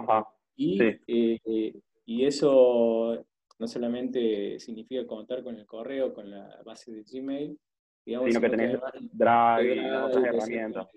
y, 0.57 0.83
eh, 1.07 1.75
y 2.05 2.25
eso 2.25 3.25
no 3.59 3.69
solamente 3.69 4.59
significa 4.59 5.07
contar 5.07 5.45
con 5.45 5.57
el 5.57 5.67
correo, 5.67 6.13
con 6.13 6.29
la 6.29 6.61
base 6.65 6.91
de 6.91 7.05
Gmail, 7.05 7.57
sino 8.05 8.41
que 8.41 8.51
tenés 8.51 8.81
Drive 9.13 9.77
y 9.77 9.91
otras 9.91 10.25
herramientas. 10.25 10.89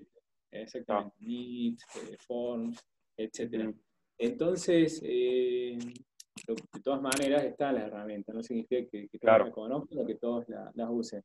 Exactamente, 0.62 1.16
Meet, 1.20 1.80
eh, 1.96 2.18
Forms, 2.26 2.80
etc. 3.18 3.74
Entonces, 4.18 5.02
eh, 5.04 5.78
de 6.48 6.82
todas 6.82 7.02
maneras 7.02 7.44
están 7.44 7.76
las 7.76 7.86
herramientas, 7.86 8.34
no 8.34 8.42
significa 8.42 8.90
que, 8.90 9.10
todos 9.20 9.40
las 9.40 9.52
conozcan 9.52 10.00
o 10.00 10.06
que 10.06 10.16
todos 10.16 10.46
las 10.48 10.90
usen. 10.90 11.24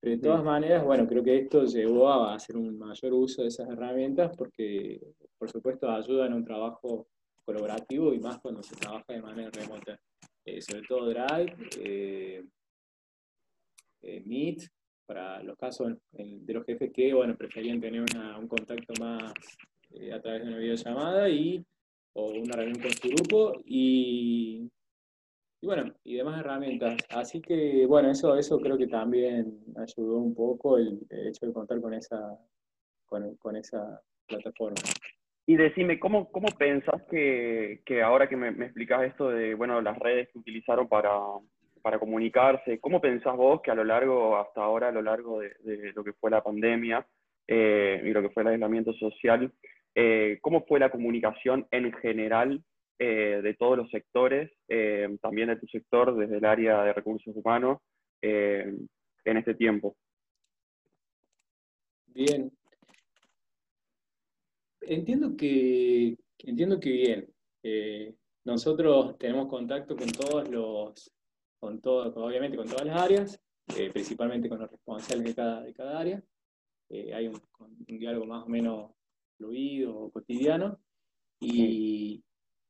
Pero 0.00 0.16
de 0.16 0.22
todas 0.22 0.44
maneras, 0.44 0.84
bueno, 0.84 1.06
creo 1.06 1.22
que 1.22 1.38
esto 1.38 1.64
llevó 1.64 2.08
a 2.08 2.34
hacer 2.34 2.56
un 2.56 2.78
mayor 2.78 3.14
uso 3.14 3.42
de 3.42 3.48
esas 3.48 3.68
herramientas 3.68 4.30
porque, 4.36 5.00
por 5.38 5.50
supuesto, 5.50 5.90
ayudan 5.90 6.32
a 6.32 6.36
un 6.36 6.44
trabajo 6.44 7.08
colaborativo 7.44 8.12
y 8.12 8.18
más 8.18 8.38
cuando 8.38 8.62
se 8.62 8.76
trabaja 8.76 9.12
de 9.12 9.22
manera 9.22 9.50
remota. 9.50 9.98
Eh, 10.44 10.60
sobre 10.60 10.82
todo 10.82 11.08
Drive, 11.08 12.44
Meet, 14.24 14.68
para 15.06 15.42
los 15.42 15.56
casos 15.56 15.94
de 16.12 16.52
los 16.52 16.64
jefes 16.66 16.92
que 16.92 17.14
bueno, 17.14 17.36
preferían 17.36 17.80
tener 17.80 18.00
un 18.00 18.48
contacto 18.48 18.92
más 19.00 19.32
eh, 19.94 20.12
a 20.12 20.20
través 20.20 20.42
de 20.42 20.48
una 20.48 20.58
videollamada 20.58 21.28
y, 21.28 21.64
o 22.12 22.26
una 22.30 22.56
reunión 22.56 22.80
con 22.80 22.90
su 22.90 23.08
grupo 23.08 23.52
y, 23.64 24.68
y, 25.60 25.66
bueno, 25.66 25.94
y 26.04 26.16
demás 26.16 26.40
herramientas. 26.40 26.96
Así 27.10 27.40
que 27.40 27.86
bueno, 27.86 28.10
eso, 28.10 28.36
eso 28.36 28.58
creo 28.58 28.76
que 28.76 28.88
también 28.88 29.58
ayudó 29.76 30.18
un 30.18 30.34
poco 30.34 30.78
el, 30.78 31.00
hecho 31.10 31.46
de 31.46 31.52
contar 31.52 31.80
con 31.80 31.94
esa, 31.94 32.36
con, 33.06 33.36
con 33.36 33.56
esa 33.56 34.00
plataforma. 34.26 34.82
Y 35.48 35.56
decime, 35.56 36.00
¿cómo, 36.00 36.28
cómo 36.32 36.48
pensás 36.58 37.02
que, 37.08 37.80
que 37.86 38.02
ahora 38.02 38.28
que 38.28 38.36
me, 38.36 38.50
me 38.50 38.64
explicás 38.64 39.04
esto 39.04 39.28
de 39.28 39.54
bueno, 39.54 39.80
las 39.80 39.96
redes 39.96 40.28
que 40.32 40.40
utilizaron 40.40 40.88
para, 40.88 41.10
para 41.86 42.00
comunicarse. 42.00 42.80
¿Cómo 42.80 43.00
pensás 43.00 43.36
vos 43.36 43.60
que 43.62 43.70
a 43.70 43.74
lo 43.76 43.84
largo, 43.84 44.36
hasta 44.36 44.60
ahora, 44.60 44.88
a 44.88 44.90
lo 44.90 45.02
largo 45.02 45.38
de, 45.38 45.92
lo 45.94 46.02
que 46.02 46.14
fue 46.14 46.32
la 46.32 46.42
pandemia 46.42 47.06
eh, 47.46 48.02
y 48.04 48.10
lo 48.10 48.22
que 48.22 48.30
fue 48.30 48.42
el 48.42 48.48
aislamiento 48.48 48.92
social, 48.94 49.52
eh, 49.94 50.40
cómo 50.42 50.64
fue 50.66 50.80
la 50.80 50.90
comunicación 50.90 51.64
en 51.70 51.92
general 51.92 52.60
eh, 52.98 53.38
de 53.40 53.54
todos 53.54 53.78
los 53.78 53.88
sectores, 53.90 54.50
también 55.20 55.46
de 55.46 55.60
tu 55.60 55.68
sector, 55.68 56.16
desde 56.16 56.38
el 56.38 56.44
área 56.44 56.82
de 56.82 56.92
recursos 56.92 57.36
humanos, 57.36 57.78
en 58.20 58.88
este 59.24 59.54
tiempo? 59.54 59.94
Bien. 62.06 62.50
Entiendo 64.80 65.36
que, 65.36 66.16
entiendo 66.38 66.80
que 66.80 66.90
bien. 67.62 68.16
nosotros 68.44 69.16
tenemos 69.18 69.46
contacto 69.46 69.94
con 69.94 70.08
todos 70.08 70.48
los 70.48 71.15
con 71.66 71.80
todo, 71.80 72.12
obviamente 72.24 72.56
con 72.56 72.68
todas 72.68 72.86
las 72.86 73.02
áreas, 73.02 73.40
eh, 73.76 73.90
principalmente 73.90 74.48
con 74.48 74.60
los 74.60 74.70
responsables 74.70 75.26
de 75.26 75.34
cada, 75.34 75.62
de 75.62 75.74
cada 75.74 75.98
área. 75.98 76.22
Eh, 76.88 77.12
hay 77.12 77.26
un, 77.26 77.40
diálogo 77.98 78.24
más 78.24 78.44
o 78.44 78.48
menos 78.48 78.92
fluido 79.36 79.98
o 79.98 80.10
cotidiano. 80.12 80.78
Y, 81.40 82.22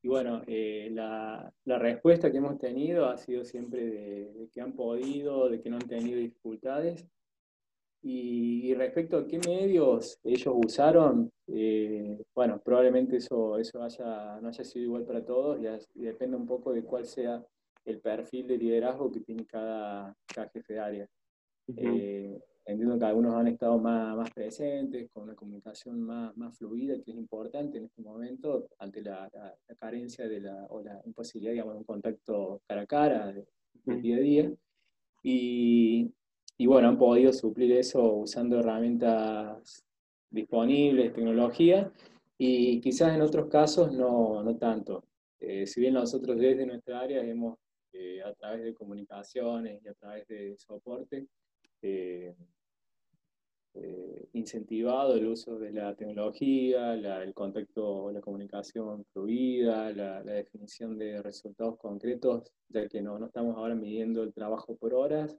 y 0.02 0.08
bueno, 0.08 0.40
eh, 0.46 0.88
la, 0.92 1.52
la, 1.66 1.78
respuesta 1.78 2.32
que 2.32 2.38
hemos 2.38 2.58
tenido 2.58 3.04
ha 3.04 3.18
sido 3.18 3.44
siempre 3.44 3.84
de, 3.84 4.48
que 4.50 4.62
han 4.62 4.72
podido, 4.72 5.50
de 5.50 5.60
que 5.60 5.68
no 5.68 5.76
han 5.76 5.86
tenido 5.86 6.18
dificultades. 6.18 7.06
Y, 8.02 8.72
respecto 8.74 9.18
a 9.18 9.26
qué 9.26 9.38
medios 9.46 10.18
ellos 10.24 10.54
usaron, 10.64 11.30
bueno, 12.34 12.62
probablemente 12.64 13.18
eso, 13.18 13.58
eso 13.58 13.82
haya, 13.82 14.40
no 14.40 14.48
haya 14.48 14.64
sido 14.64 14.84
igual 14.86 15.04
para 15.04 15.22
todos 15.22 15.58
y 15.94 16.00
depende 16.02 16.36
un 16.36 16.46
poco 16.46 16.72
de 16.72 16.82
cuál 16.82 17.04
sea 17.04 17.44
el 17.86 18.00
perfil 18.00 18.48
de 18.48 18.58
liderazgo 18.58 19.10
que 19.10 19.20
tiene 19.20 19.46
cada, 19.46 20.14
cada 20.26 20.48
jefe 20.48 20.74
de 20.74 20.80
área. 20.80 21.08
Eh, 21.68 22.38
entiendo 22.64 22.98
que 22.98 23.04
algunos 23.04 23.34
han 23.34 23.46
estado 23.46 23.78
más, 23.78 24.16
más, 24.16 24.30
presentes, 24.32 25.08
con 25.12 25.24
una 25.24 25.34
comunicación 25.34 26.00
más, 26.02 26.36
más 26.36 26.56
fluida, 26.58 26.94
que 27.00 27.12
es 27.12 27.16
importante 27.16 27.78
en 27.78 27.84
este 27.84 28.02
momento, 28.02 28.68
ante 28.78 29.02
la, 29.02 29.30
la, 29.32 29.74
carencia 29.76 30.28
de 30.28 30.40
la, 30.40 30.66
o 30.68 30.82
la 30.82 31.00
imposibilidad, 31.04 31.52
digamos, 31.52 31.74
de 31.74 31.78
un 31.78 31.84
contacto 31.84 32.60
cara 32.66 32.82
a 32.82 32.86
cara 32.86 33.32
de, 33.32 33.46
día 34.00 34.16
a 34.16 34.20
día. 34.20 34.52
Y, 35.22 36.12
y, 36.58 36.66
bueno, 36.66 36.88
han 36.88 36.98
podido 36.98 37.32
suplir 37.32 37.72
eso 37.72 38.14
usando 38.14 38.58
herramientas 38.58 39.84
disponibles, 40.30 41.12
tecnología, 41.12 41.92
y 42.36 42.80
quizás 42.80 43.14
en 43.14 43.22
otros 43.22 43.46
casos 43.48 43.92
no, 43.92 44.42
no 44.42 44.56
tanto. 44.56 45.04
Eh, 45.38 45.66
si 45.66 45.80
bien 45.80 45.94
nosotros 45.94 46.36
desde 46.38 46.66
nuestra 46.66 47.00
área 47.00 47.22
hemos 47.22 47.58
eh, 47.98 48.22
a 48.22 48.32
través 48.34 48.62
de 48.62 48.74
comunicaciones 48.74 49.82
y 49.82 49.88
a 49.88 49.94
través 49.94 50.26
de 50.28 50.56
soporte, 50.58 51.26
eh, 51.80 52.34
eh, 53.74 54.28
incentivado 54.34 55.14
el 55.14 55.26
uso 55.26 55.58
de 55.58 55.72
la 55.72 55.94
tecnología, 55.94 56.94
el 56.94 57.32
contacto, 57.32 58.10
la 58.12 58.20
comunicación 58.20 59.04
fluida, 59.12 59.92
la, 59.92 60.22
definición 60.22 60.98
de 60.98 61.22
resultados 61.22 61.78
concretos, 61.78 62.52
ya 62.68 62.86
que 62.88 63.00
no, 63.00 63.18
no 63.18 63.26
estamos 63.26 63.56
ahora 63.56 63.74
midiendo 63.74 64.22
el 64.22 64.32
trabajo 64.34 64.76
por 64.76 64.92
horas 64.94 65.36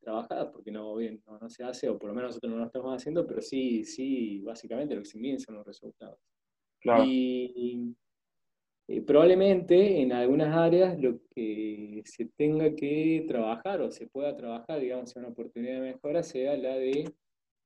trabajadas, 0.00 0.52
porque 0.52 0.70
no, 0.70 0.94
bien, 0.94 1.20
no, 1.26 1.50
se 1.50 1.64
hace, 1.64 1.88
o 1.88 1.98
por 1.98 2.10
lo 2.10 2.14
menos 2.14 2.30
nosotros 2.30 2.52
no 2.52 2.58
lo 2.58 2.66
estamos 2.66 2.94
haciendo, 2.94 3.26
pero 3.26 3.40
sí, 3.40 3.84
sí, 3.84 4.38
básicamente 4.42 4.94
lo 4.94 5.02
que 5.02 5.08
se 5.08 5.18
miden 5.18 5.40
son 5.40 5.56
los 5.56 5.66
resultados. 5.66 6.20
Y, 7.04 7.96
Eh, 8.92 9.02
probablemente 9.02 10.00
en 10.00 10.12
algunas 10.12 10.52
áreas 10.52 10.98
lo 10.98 11.20
que 11.32 12.02
se 12.04 12.24
tenga 12.24 12.74
que 12.74 13.24
trabajar 13.28 13.80
o 13.82 13.92
se 13.92 14.08
pueda 14.08 14.36
trabajar, 14.36 14.80
digamos, 14.80 15.14
en 15.14 15.22
una 15.22 15.30
oportunidad 15.30 15.74
de 15.74 15.92
mejora, 15.92 16.24
sea 16.24 16.56
la 16.56 16.74
de 16.74 17.08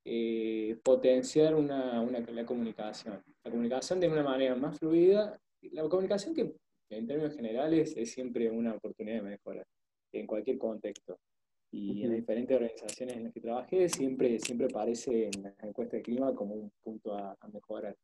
eh, 0.04 0.76
potenciar 0.84 1.54
una, 1.54 2.02
una, 2.02 2.20
la 2.20 2.44
comunicación. 2.44 3.22
La 3.42 3.50
comunicación 3.50 4.00
de 4.00 4.08
una 4.08 4.22
manera 4.22 4.54
más 4.54 4.78
fluida, 4.78 5.40
la 5.62 5.88
comunicación 5.88 6.34
que 6.34 6.52
en 6.90 7.06
términos 7.06 7.34
generales 7.34 7.96
es 7.96 8.12
siempre 8.12 8.50
una 8.50 8.74
oportunidad 8.74 9.22
de 9.22 9.30
mejora, 9.30 9.64
en 10.12 10.26
cualquier 10.26 10.58
contexto. 10.58 11.16
Y 11.70 12.02
en 12.02 12.10
las 12.10 12.18
diferentes 12.18 12.54
organizaciones 12.54 13.16
en 13.16 13.24
las 13.24 13.32
que 13.32 13.40
trabajé 13.40 13.88
siempre, 13.88 14.38
siempre 14.40 14.66
aparece 14.66 15.30
en 15.32 15.42
la 15.42 15.54
encuesta 15.62 15.96
de 15.96 16.02
clima 16.02 16.34
como 16.34 16.54
un 16.54 16.70
punto 16.82 17.16
a, 17.16 17.34
mejorar. 17.50 17.96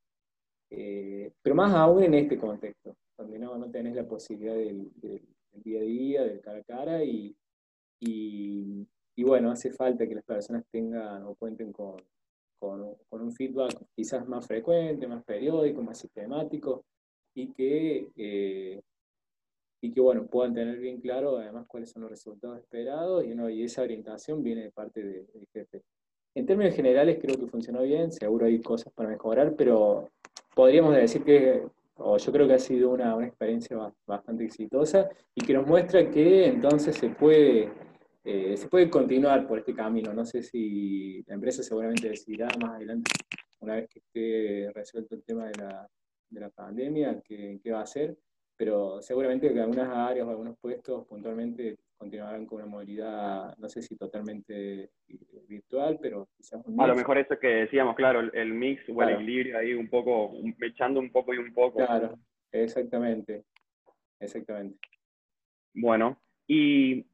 Eh, 0.71 1.33
pero 1.43 1.55
más 1.55 1.75
aún 1.75 2.03
en 2.03 2.15
este 2.15 2.39
contexto 2.39 2.97
donde 3.21 3.39
no, 3.39 3.57
no 3.59 3.71
tenés 3.71 3.95
la 3.95 4.07
posibilidad 4.07 4.55
del, 4.55 4.91
día 5.53 5.81
a 5.81 5.83
día, 5.83 6.25
del 6.25 6.41
cara 6.41 6.59
a 6.59 6.63
cara, 6.63 7.05
y, 7.05 7.37
y, 8.01 9.23
bueno, 9.23 9.51
hace 9.51 9.71
falta 9.71 10.07
que 10.07 10.15
las 10.15 10.25
personas 10.25 10.65
tengan 10.71 11.25
o 11.25 11.35
cuenten 11.35 11.73
con, 11.73 11.97
con, 12.59 12.97
un 13.11 13.33
feedback 13.33 13.77
quizás 13.95 14.27
más 14.27 14.47
frecuente, 14.47 15.07
más 15.07 15.23
periódico, 15.25 15.83
más 15.83 15.99
sistemático, 15.99 16.85
y 17.35 17.53
que, 17.53 18.09
eh, 18.17 18.81
y 19.83 19.93
que 19.93 20.01
bueno, 20.01 20.27
puedan 20.27 20.55
tener 20.55 20.79
bien 20.79 21.01
claro 21.01 21.37
además 21.37 21.67
cuáles 21.67 21.91
son 21.91 22.03
los 22.03 22.11
resultados 22.11 22.59
esperados, 22.59 23.25
y, 23.25 23.33
y 23.53 23.63
esa 23.63 23.83
orientación 23.83 24.43
viene 24.43 24.63
de 24.63 24.71
parte 24.71 25.03
del 25.03 25.47
jefe. 25.53 25.83
En 26.35 26.47
términos 26.47 26.75
generales 26.75 27.19
creo 27.21 27.37
que 27.37 27.49
funcionó 27.49 27.83
bien, 27.83 28.13
seguro 28.13 28.47
hay 28.47 28.63
cosas 28.63 28.93
para 28.95 29.11
mejorar, 29.11 29.55
pero 29.57 30.09
podríamos 30.55 30.95
decir 30.95 31.23
que 31.25 31.65
yo 32.19 32.33
creo 32.33 32.47
que 32.47 32.55
ha 32.55 32.59
sido 32.59 32.91
una, 32.91 33.15
una, 33.15 33.27
experiencia 33.27 33.77
bastante 34.07 34.45
exitosa 34.45 35.09
y 35.35 35.43
que 35.43 35.55
nos 35.55 35.67
muestra 35.67 36.11
que 36.11 36.47
entonces 36.47 36.97
se 36.97 37.11
puede, 37.11 37.71
eh, 38.25 38.57
se 38.57 38.69
puede 38.69 38.89
continuar 38.89 39.47
por 39.47 39.59
este 39.59 39.75
camino. 39.75 40.13
No 40.13 40.25
sé 40.25 40.43
si 40.43 41.23
la 41.27 41.35
empresa 41.35 41.63
seguramente 41.63 42.09
decidirá 42.09 42.49
más 42.61 42.77
adelante, 42.77 43.11
una 43.61 43.75
vez 43.75 43.89
que 43.89 43.99
esté 43.99 44.73
resuelto 44.73 45.15
el 45.15 45.23
tema 45.23 45.47
de 45.47 45.59
la, 45.59 45.89
de 46.31 46.41
la 46.41 46.51
pandemia, 46.51 47.21
qué, 47.23 47.61
qué 47.63 47.71
va 47.73 47.81
a 47.81 47.85
hacer, 47.85 48.17
pero 48.57 49.03
seguramente 49.03 49.53
que 49.53 49.61
algunas 49.61 49.89
áreas 49.89 50.27
o 50.27 50.31
algunos 50.31 50.57
puestos 50.59 51.07
puntualmente 51.07 51.79
continuarán 52.01 52.47
con 52.47 52.63
una 52.63 52.67
movilidad, 52.67 53.55
no 53.59 53.69
sé 53.69 53.83
si 53.83 53.95
totalmente 53.95 54.85
eh, 54.85 54.91
virtual, 55.47 55.99
pero 56.01 56.31
quizás 56.35 56.65
A 56.79 56.87
lo 56.87 56.95
mejor 56.95 57.19
eso 57.19 57.39
que 57.39 57.47
decíamos, 57.47 57.95
claro, 57.95 58.21
el, 58.21 58.55
mix 58.55 58.83
o 58.89 59.03
el 59.03 59.11
equilibrio 59.11 59.59
ahí 59.59 59.75
un 59.75 59.91
poco, 59.91 60.33
echando 60.63 60.99
un 60.99 61.13
poco 61.13 61.35
y 61.35 61.37
un 61.37 61.53
poco. 61.53 61.77
Claro, 61.77 62.19
exactamente, 62.53 63.45
exactamente. 64.19 64.79
Bueno, 65.75 66.19
y 66.47 67.05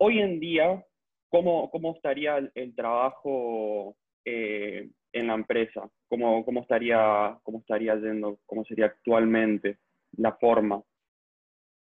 hoy 0.00 0.18
en 0.18 0.40
día, 0.40 0.84
¿cómo, 1.28 1.70
cómo 1.70 1.94
estaría 1.94 2.38
el, 2.52 2.74
trabajo 2.74 3.96
eh, 4.24 4.90
en 5.12 5.26
la 5.28 5.34
empresa? 5.34 5.88
¿Cómo, 6.08 6.44
cómo, 6.44 6.62
estaría, 6.62 7.38
¿Cómo 7.44 7.60
estaría 7.60 7.94
yendo? 7.94 8.40
¿Cómo 8.44 8.64
sería 8.64 8.86
actualmente 8.86 9.78
la 10.16 10.32
forma? 10.32 10.82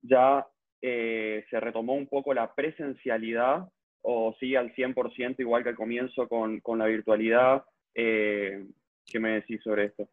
Ya 0.03 0.47
eh, 0.87 1.47
se 1.49 1.59
retomó 1.61 1.95
un 1.95 2.07
poco 2.07 2.35
la 2.35 2.55
presencialidad 2.55 3.67
o 4.03 4.35
sigue 4.39 4.59
al 4.59 4.75
100% 4.75 5.37
igual 5.39 5.63
que 5.63 5.71
al 5.71 5.77
comienzo 5.77 6.29
con, 6.29 6.61
la 6.79 6.85
virtualidad? 6.85 7.65
Eh, 7.95 8.67
¿Qué 9.07 9.19
me 9.19 9.31
decís 9.31 9.63
sobre 9.63 9.87
esto? 9.87 10.07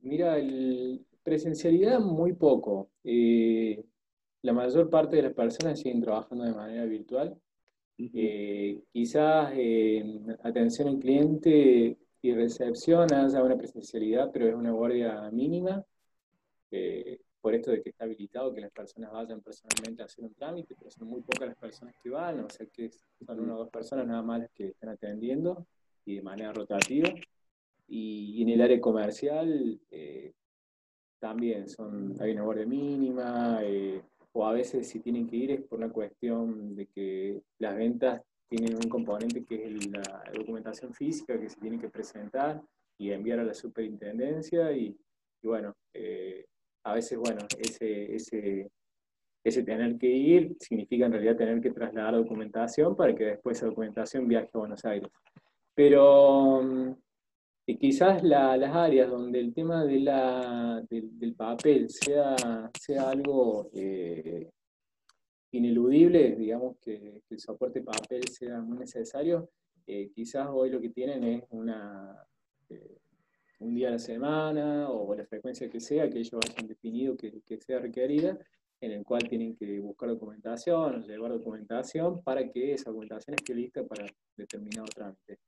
Mira, 0.00 0.38
el, 0.38 1.04
presencialidad 1.22 2.00
muy 2.00 2.32
poco. 2.32 2.88
Eh, 3.04 3.84
la 4.40 4.54
mayor 4.54 4.88
parte 4.88 5.16
de 5.16 5.24
las 5.24 5.34
personas 5.34 5.78
siguen 5.78 6.00
trabajando 6.00 6.44
de 6.44 6.54
manera 6.54 6.86
virtual. 6.86 7.36
quizás 7.98 9.52
atención 10.42 10.88
al 10.88 10.98
cliente 11.00 11.98
y 12.22 12.34
recepción 12.34 13.12
haya 13.12 13.42
una 13.42 13.58
presencialidad, 13.58 14.30
pero 14.32 14.48
es 14.48 14.54
una 14.54 14.70
guardia 14.70 15.30
mínima 15.30 15.84
por 17.44 17.54
esto 17.54 17.72
de 17.72 17.82
que 17.82 17.90
está 17.90 18.04
habilitado 18.04 18.54
que 18.54 18.62
las 18.62 18.70
personas 18.70 19.12
vayan 19.12 19.42
personalmente 19.42 20.00
a 20.00 20.06
hacer 20.06 20.24
un 20.24 20.32
trámite, 20.32 20.74
pero 20.78 20.90
son 20.90 21.08
muy 21.08 21.20
pocas 21.20 21.48
las 21.48 21.58
personas 21.58 21.94
que 22.02 22.08
van, 22.08 22.40
o 22.40 22.48
sea 22.48 22.64
que 22.64 22.90
son 22.90 23.38
una 23.38 23.54
o 23.54 23.58
dos 23.58 23.68
personas 23.68 24.06
nada 24.06 24.22
más 24.22 24.40
las 24.40 24.50
que 24.52 24.68
están 24.68 24.88
atendiendo 24.88 25.66
y 26.06 26.14
de 26.14 26.22
manera 26.22 26.54
rotativa. 26.54 27.10
Y, 27.86 28.40
en 28.40 28.48
el 28.48 28.62
área 28.62 28.80
comercial 28.80 29.78
eh, 29.90 30.32
también 31.18 31.68
son, 31.68 32.14
hay 32.18 32.32
una 32.32 32.44
guardia 32.44 32.64
mínima, 32.64 33.58
eh, 33.62 34.00
o 34.32 34.46
a 34.46 34.54
veces 34.54 34.88
si 34.88 35.00
tienen 35.00 35.26
que 35.26 35.36
ir 35.36 35.50
es 35.50 35.60
por 35.64 35.80
una 35.80 35.92
cuestión 35.92 36.74
de 36.74 36.86
que 36.86 37.42
las 37.58 37.76
ventas 37.76 38.22
tienen 38.48 38.74
un 38.74 38.88
componente 38.88 39.44
que 39.44 39.66
es 39.66 39.86
la 39.90 40.24
documentación 40.32 40.94
física 40.94 41.38
que 41.38 41.50
se 41.50 41.60
tiene 41.60 41.78
que 41.78 41.90
presentar 41.90 42.62
y 42.96 43.10
enviar 43.10 43.40
a 43.40 43.44
la 43.44 43.52
superintendencia 43.52 44.72
y, 44.72 44.96
y 45.42 45.46
bueno, 45.46 45.74
eh, 45.92 46.46
a 46.84 46.94
veces, 46.94 47.18
bueno, 47.18 47.40
ese, 47.58 48.14
ese, 48.14 48.70
ese 49.42 49.62
tener 49.62 49.98
que 49.98 50.06
ir 50.06 50.56
significa 50.60 51.06
en 51.06 51.12
realidad 51.12 51.36
tener 51.36 51.60
que 51.60 51.70
trasladar 51.70 52.14
documentación 52.14 52.96
para 52.96 53.14
que 53.14 53.24
después 53.24 53.58
esa 53.58 53.66
documentación 53.66 54.26
viaje 54.26 54.50
a 54.52 54.58
Buenos 54.58 54.84
Aires. 54.84 55.10
Pero 55.74 56.62
mm, 56.62 56.94
quizás 57.78 58.22
las 58.22 58.74
áreas 58.74 59.10
donde 59.10 59.40
el 59.40 59.52
tema 59.52 59.84
de 59.84 60.00
la, 60.00 60.82
del, 60.88 61.34
papel 61.34 61.90
sea, 61.90 62.70
sea 62.78 63.10
algo 63.10 63.70
eh, 63.74 64.50
ineludible, 65.52 66.36
digamos 66.36 66.76
que, 66.80 67.22
el 67.28 67.38
soporte 67.40 67.82
papel 67.82 68.26
sea 68.28 68.60
muy 68.60 68.78
necesario, 68.78 69.50
eh, 69.86 70.10
quizás 70.14 70.48
hoy 70.50 70.70
lo 70.70 70.80
que 70.80 70.90
tienen 70.90 71.24
es 71.24 71.44
una, 71.50 72.16
eh, 72.70 72.98
un 73.64 73.74
día 73.74 73.88
a 73.88 73.92
la 73.92 73.98
semana 73.98 74.90
o 74.90 75.14
la 75.14 75.24
frecuencia 75.24 75.70
que 75.70 75.80
sea, 75.80 76.08
que 76.10 76.18
ellos 76.18 76.40
hayan 76.46 76.68
definido 76.68 77.16
que, 77.16 77.40
que 77.40 77.60
sea 77.60 77.78
requerida, 77.78 78.38
en 78.80 78.92
el 78.92 79.04
cual 79.04 79.26
tienen 79.26 79.56
que 79.56 79.80
buscar 79.80 80.10
documentación 80.10 80.96
o 80.96 81.06
llevar 81.06 81.32
documentación 81.32 82.22
para 82.22 82.50
que 82.50 82.74
esa 82.74 82.90
documentación 82.90 83.34
esté 83.34 83.54
lista 83.54 83.82
para 83.84 84.06
determinado 84.36 84.86
trámite. 84.94 85.38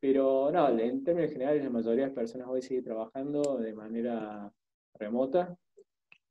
Pero 0.00 0.50
no, 0.50 0.68
en 0.78 1.04
términos 1.04 1.32
generales 1.32 1.62
la 1.62 1.70
mayoría 1.70 2.04
de 2.04 2.06
las 2.06 2.14
personas 2.14 2.48
hoy 2.48 2.62
sigue 2.62 2.82
trabajando 2.82 3.58
de 3.58 3.74
manera 3.74 4.50
remota. 4.94 5.54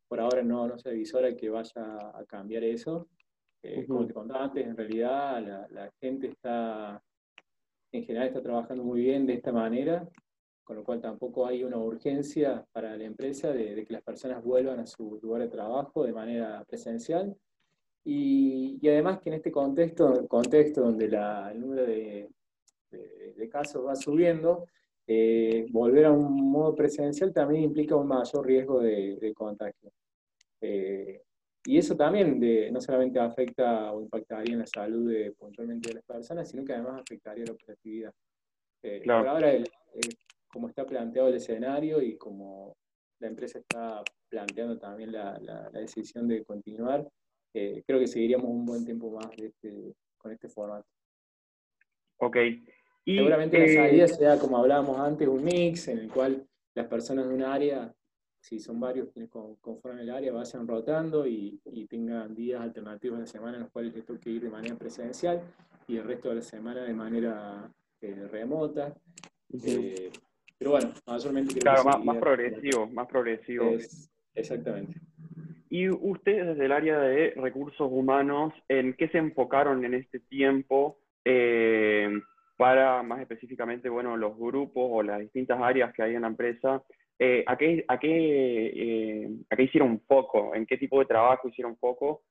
Por 0.07 0.19
ahora 0.19 0.41
no, 0.41 0.67
no 0.67 0.79
se 0.79 0.89
avisora 0.89 1.35
que 1.35 1.49
vaya 1.49 2.09
a 2.17 2.25
cambiar 2.25 2.63
eso. 2.63 3.09
Eh, 3.61 3.85
como 3.85 4.07
te 4.07 4.13
contaba 4.13 4.45
antes, 4.45 4.65
en 4.65 4.77
realidad 4.77 5.45
la, 5.45 5.67
la 5.69 5.91
gente 5.99 6.27
está, 6.27 7.03
en 7.91 8.03
general 8.05 8.29
está 8.29 8.41
trabajando 8.41 8.83
muy 8.83 9.01
bien 9.01 9.25
de 9.27 9.33
esta 9.33 9.51
manera 9.51 10.07
con 10.67 10.75
lo 10.75 10.83
cual 10.83 10.99
tampoco 10.99 11.47
hay 11.47 11.63
una 11.63 11.77
urgencia 11.77 12.67
para 12.73 12.97
la 12.97 13.05
empresa 13.05 13.53
de, 13.53 13.85
que 13.85 13.93
las 13.93 14.03
personas 14.03 14.43
vuelvan 14.43 14.81
a 14.81 14.85
su 14.85 15.17
lugar 15.23 15.43
de 15.43 15.47
trabajo 15.47 16.03
de 16.03 16.11
manera 16.11 16.61
presencial. 16.65 17.33
Y, 18.03 18.77
además 18.85 19.19
que 19.21 19.29
en 19.29 19.35
este 19.35 19.49
contexto, 19.49 20.27
contexto 20.27 20.81
donde 20.81 21.05
el 21.05 21.61
número 21.61 21.85
de, 21.85 22.29
casos 23.49 23.85
va 23.87 23.95
subiendo, 23.95 24.67
eh, 25.07 25.67
volver 25.69 26.03
a 26.07 26.11
un 26.11 26.51
modo 26.51 26.75
presencial 26.75 27.31
también 27.31 27.63
implica 27.63 27.95
un 27.95 28.07
mayor 28.07 28.45
riesgo 28.45 28.81
de, 28.81 29.33
contagio. 29.33 29.89
Eh, 30.59 31.21
y 31.63 31.77
eso 31.77 31.95
también 31.95 32.41
no 32.73 32.81
solamente 32.81 33.21
afecta 33.21 33.93
o 33.93 34.01
impactaría 34.01 34.51
en 34.51 34.59
la 34.59 34.67
salud 34.67 35.09
de, 35.09 35.31
puntualmente 35.31 35.87
de 35.87 35.95
las 35.95 36.03
personas, 36.03 36.49
sino 36.49 36.65
que 36.65 36.73
además 36.73 36.99
afectaría 36.99 37.45
la 37.45 37.53
operatividad. 37.53 38.13
Eh, 38.83 38.99
claro. 39.01 39.29
ahora 39.29 39.53
el, 39.53 39.63
como 40.57 40.69
está 40.69 40.87
planteado 40.87 41.27
el 41.27 41.35
escenario 41.35 42.01
y 42.01 42.17
como 42.17 42.75
la 43.19 43.27
empresa 43.27 43.59
está 43.59 44.03
planteando 44.27 44.79
también 44.79 45.11
la, 45.11 45.37
la, 45.39 45.69
decisión 45.69 46.27
de 46.27 46.43
continuar, 46.43 47.07
eh, 47.53 47.83
creo 47.85 47.99
que 47.99 48.07
seguiríamos 48.07 48.49
un 48.49 48.65
buen 48.65 48.83
tiempo 48.83 49.11
más 49.11 49.29
este, 49.37 49.93
con 50.17 50.31
este 50.31 50.49
formato. 50.49 50.87
Ok. 52.17 52.37
Y, 53.05 53.17
Seguramente 53.17 53.59
la 53.59 53.65
eh, 53.65 53.75
salida 53.75 54.07
sea, 54.07 54.39
como 54.39 54.57
hablábamos 54.57 54.97
antes, 54.97 55.27
un 55.27 55.43
mix 55.43 55.89
en 55.89 55.99
el 55.99 56.09
cual 56.09 56.43
las 56.73 56.87
personas 56.87 57.27
de 57.27 57.35
un 57.35 57.43
área, 57.43 57.93
si 58.41 58.59
son 58.59 58.79
varios 58.79 59.09
quienes 59.09 59.29
conforman 59.29 59.99
el 59.99 60.09
área, 60.09 60.33
vayan 60.33 60.67
rotando 60.67 61.27
y, 61.27 61.61
y 61.65 61.85
tengan 61.85 62.33
días 62.33 62.61
alternativos 62.61 63.19
de 63.19 63.25
la 63.25 63.31
semana 63.31 63.57
en 63.57 63.61
los 63.61 63.71
cuales 63.71 63.93
les 63.93 64.03
toque 64.03 64.31
ir 64.31 64.41
de 64.41 64.49
manera 64.49 64.75
presencial 64.75 65.39
y 65.87 65.97
el 65.97 66.03
resto 66.03 66.29
de 66.29 66.35
la 66.35 66.41
semana 66.41 66.81
de 66.81 66.93
manera 66.95 67.71
eh, 68.01 68.27
remota. 68.31 68.95
Pero 70.57 70.71
bueno, 70.71 70.91
mayormente 71.05 71.59
Claro, 71.59 71.83
más, 71.83 72.17
progresivo, 72.17 72.87
más 72.87 73.07
progresivo. 73.07 73.77
exactamente. 74.33 74.99
Y 75.69 75.89
ustedes 75.89 76.47
desde 76.47 76.65
el 76.65 76.71
área 76.71 76.99
de 76.99 77.33
recursos 77.35 77.87
humanos, 77.91 78.53
¿en 78.69 78.93
qué 78.93 79.09
se 79.09 79.17
enfocaron 79.17 79.83
en 79.83 79.93
este 79.93 80.19
tiempo 80.19 80.99
eh, 81.25 82.09
para 82.55 83.03
más 83.03 83.19
específicamente, 83.19 83.89
bueno, 83.89 84.15
los 84.15 84.37
grupos 84.37 84.89
o 84.89 85.03
las 85.03 85.19
distintas 85.19 85.61
áreas 85.61 85.93
que 85.93 86.03
hay 86.03 86.15
en 86.15 86.21
la 86.21 86.29
empresa, 86.29 86.81
eh, 87.19 87.43
¿a, 87.45 87.57
qué, 87.57 87.83
a, 87.87 87.99
qué, 87.99 88.67
eh, 88.67 89.29
¿a 89.49 89.55
qué 89.55 89.63
hicieron 89.63 89.99
foco? 90.07 90.55
¿En 90.55 90.65
qué 90.65 90.77
tipo 90.77 90.99
de 90.99 91.05
trabajo 91.05 91.49
hicieron 91.49 91.77
foco 91.77 92.23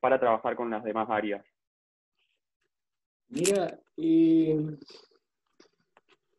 para 0.00 0.18
trabajar 0.18 0.56
con 0.56 0.68
las 0.70 0.82
demás 0.82 1.08
áreas? 1.08 1.44
Mira, 3.28 3.78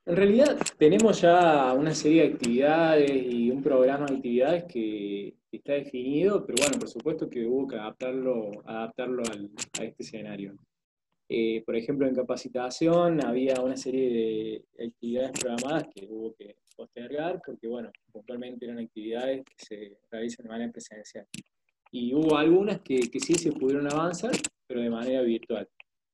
en 0.05 0.15
realidad 0.15 0.57
tenemos 0.77 1.21
ya 1.21 1.73
una 1.73 1.93
serie 1.95 2.21
de 2.21 2.33
actividades 2.33 3.11
y 3.11 3.49
un 3.49 3.61
programa 3.63 4.05
de 4.05 4.15
actividades 4.15 4.63
que, 4.65 5.33
está 5.51 5.71
definido, 5.71 6.45
pero 6.45 6.57
bueno, 6.61 6.77
por 6.77 6.89
supuesto 6.89 7.29
que 7.29 7.45
hubo 7.45 7.65
que 7.65 7.77
adaptarlo, 7.77 8.51
adaptarlo 8.65 9.23
a 9.23 9.83
este 9.85 10.03
escenario. 10.03 10.53
por 11.65 11.75
ejemplo, 11.77 12.05
en 12.07 12.13
capacitación 12.13 13.25
había 13.25 13.61
una 13.61 13.77
serie 13.77 14.09
de 14.77 14.85
actividades 14.85 15.31
programadas 15.39 15.87
que 15.95 16.05
hubo 16.09 16.35
que 16.35 16.57
postergar, 16.75 17.41
porque 17.45 17.67
bueno, 17.67 17.89
puntualmente 18.11 18.65
eran 18.65 18.79
actividades 18.79 19.45
que 19.45 19.65
se 19.65 19.97
realizan 20.11 20.43
de 20.43 20.49
manera 20.49 20.71
presencial. 20.73 21.25
Y 21.89 22.13
hubo 22.13 22.37
algunas 22.37 22.81
que, 22.81 23.09
que 23.09 23.19
sí 23.21 23.35
se 23.35 23.53
pudieron 23.53 23.87
avanzar, 23.91 24.33
pero 24.67 24.81
de 24.81 24.89
manera 24.89 25.21
virtual. 25.21 25.69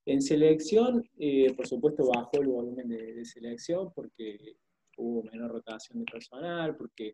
En 0.05 0.21
selección, 0.21 1.03
eh, 1.17 1.53
por 1.53 1.67
supuesto, 1.67 2.07
bajó 2.07 2.41
el 2.41 2.47
volumen 2.47 2.87
de, 2.89 3.23
selección 3.25 3.91
porque 3.93 4.55
hubo 4.97 5.23
menor 5.23 5.51
rotación 5.51 5.99
de 5.99 6.05
personal, 6.11 6.75
porque 6.75 7.11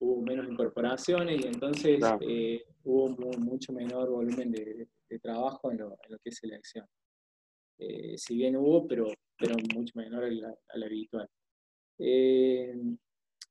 hubo 0.00 0.20
menos 0.22 0.46
incorporaciones 0.48 1.42
y 1.42 1.48
entonces 1.48 1.98
eh, 2.20 2.64
hubo 2.84 3.08
mucho 3.38 3.72
menor 3.72 4.10
volumen 4.10 4.52
de, 4.52 4.88
trabajo 5.22 5.72
en 5.72 5.78
lo, 5.78 5.98
en 6.04 6.12
lo, 6.12 6.18
que 6.18 6.28
es 6.28 6.36
selección. 6.36 6.86
Eh, 7.78 8.18
si 8.18 8.36
bien 8.36 8.56
hubo, 8.56 8.86
pero, 8.86 9.06
pero 9.38 9.54
mucho 9.74 9.92
menor 9.96 10.24
a 10.24 10.30
la, 10.30 10.54
a 10.68 10.78
la 10.78 10.86
habitual. 10.86 11.28
Eh, 11.98 12.74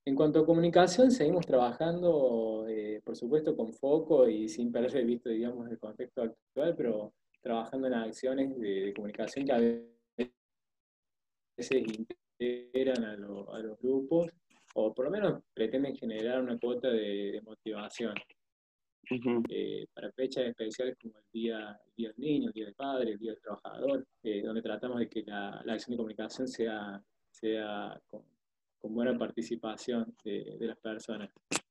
en 0.08 0.16
cuanto 0.16 0.40
a 0.40 0.46
comunicación, 0.46 1.10
seguimos 1.10 1.48
trabajando, 1.48 2.68
eh, 2.70 3.02
por 3.04 3.16
supuesto, 3.16 3.56
con 3.58 3.74
foco 3.74 4.30
y 4.30 4.48
sin 4.48 4.72
perder 4.72 5.04
visto, 5.04 5.30
digamos, 5.30 5.68
el 5.70 5.80
contexto 5.80 6.22
actual, 6.22 6.76
pero 6.76 7.14
trabajando 7.46 7.86
en 7.86 7.94
acciones 7.94 8.60
de, 8.60 8.92
comunicación 8.96 9.46
que 9.46 9.52
a 9.54 9.60
veces 11.56 11.84
integran 12.40 13.04
a, 13.06 13.16
los 13.16 13.80
grupos, 13.80 14.32
o 14.74 14.92
por 14.96 15.06
lo 15.06 15.12
menos 15.12 15.44
pretenden 15.54 15.96
generar 15.96 16.42
una 16.42 16.58
cuota 16.58 16.90
de, 16.90 17.40
motivación. 17.46 18.16
Eh, 19.50 19.86
para 19.94 20.12
fechas 20.14 20.46
especiales 20.46 20.98
como 21.00 21.20
el 21.20 21.26
día, 21.32 21.80
día 21.96 22.08
del 22.10 22.18
Niño, 22.18 22.48
el 22.48 22.54
Día 22.54 22.66
del 22.66 22.74
Padre, 22.74 23.12
el 23.12 23.20
Día 23.20 23.34
del 23.34 23.42
Trabajador, 23.42 24.08
donde 24.24 24.62
tratamos 24.64 24.98
de 24.98 25.08
que 25.08 25.22
la, 25.22 25.62
la 25.64 25.74
acción 25.74 25.92
de 25.92 25.98
comunicación 25.98 26.48
sea, 26.48 27.00
sea 27.30 28.02
con, 28.08 28.24
con 28.80 28.96
buena 28.96 29.16
participación 29.16 30.16
de, 30.24 30.58
las 30.62 30.78
personas. 30.78 31.30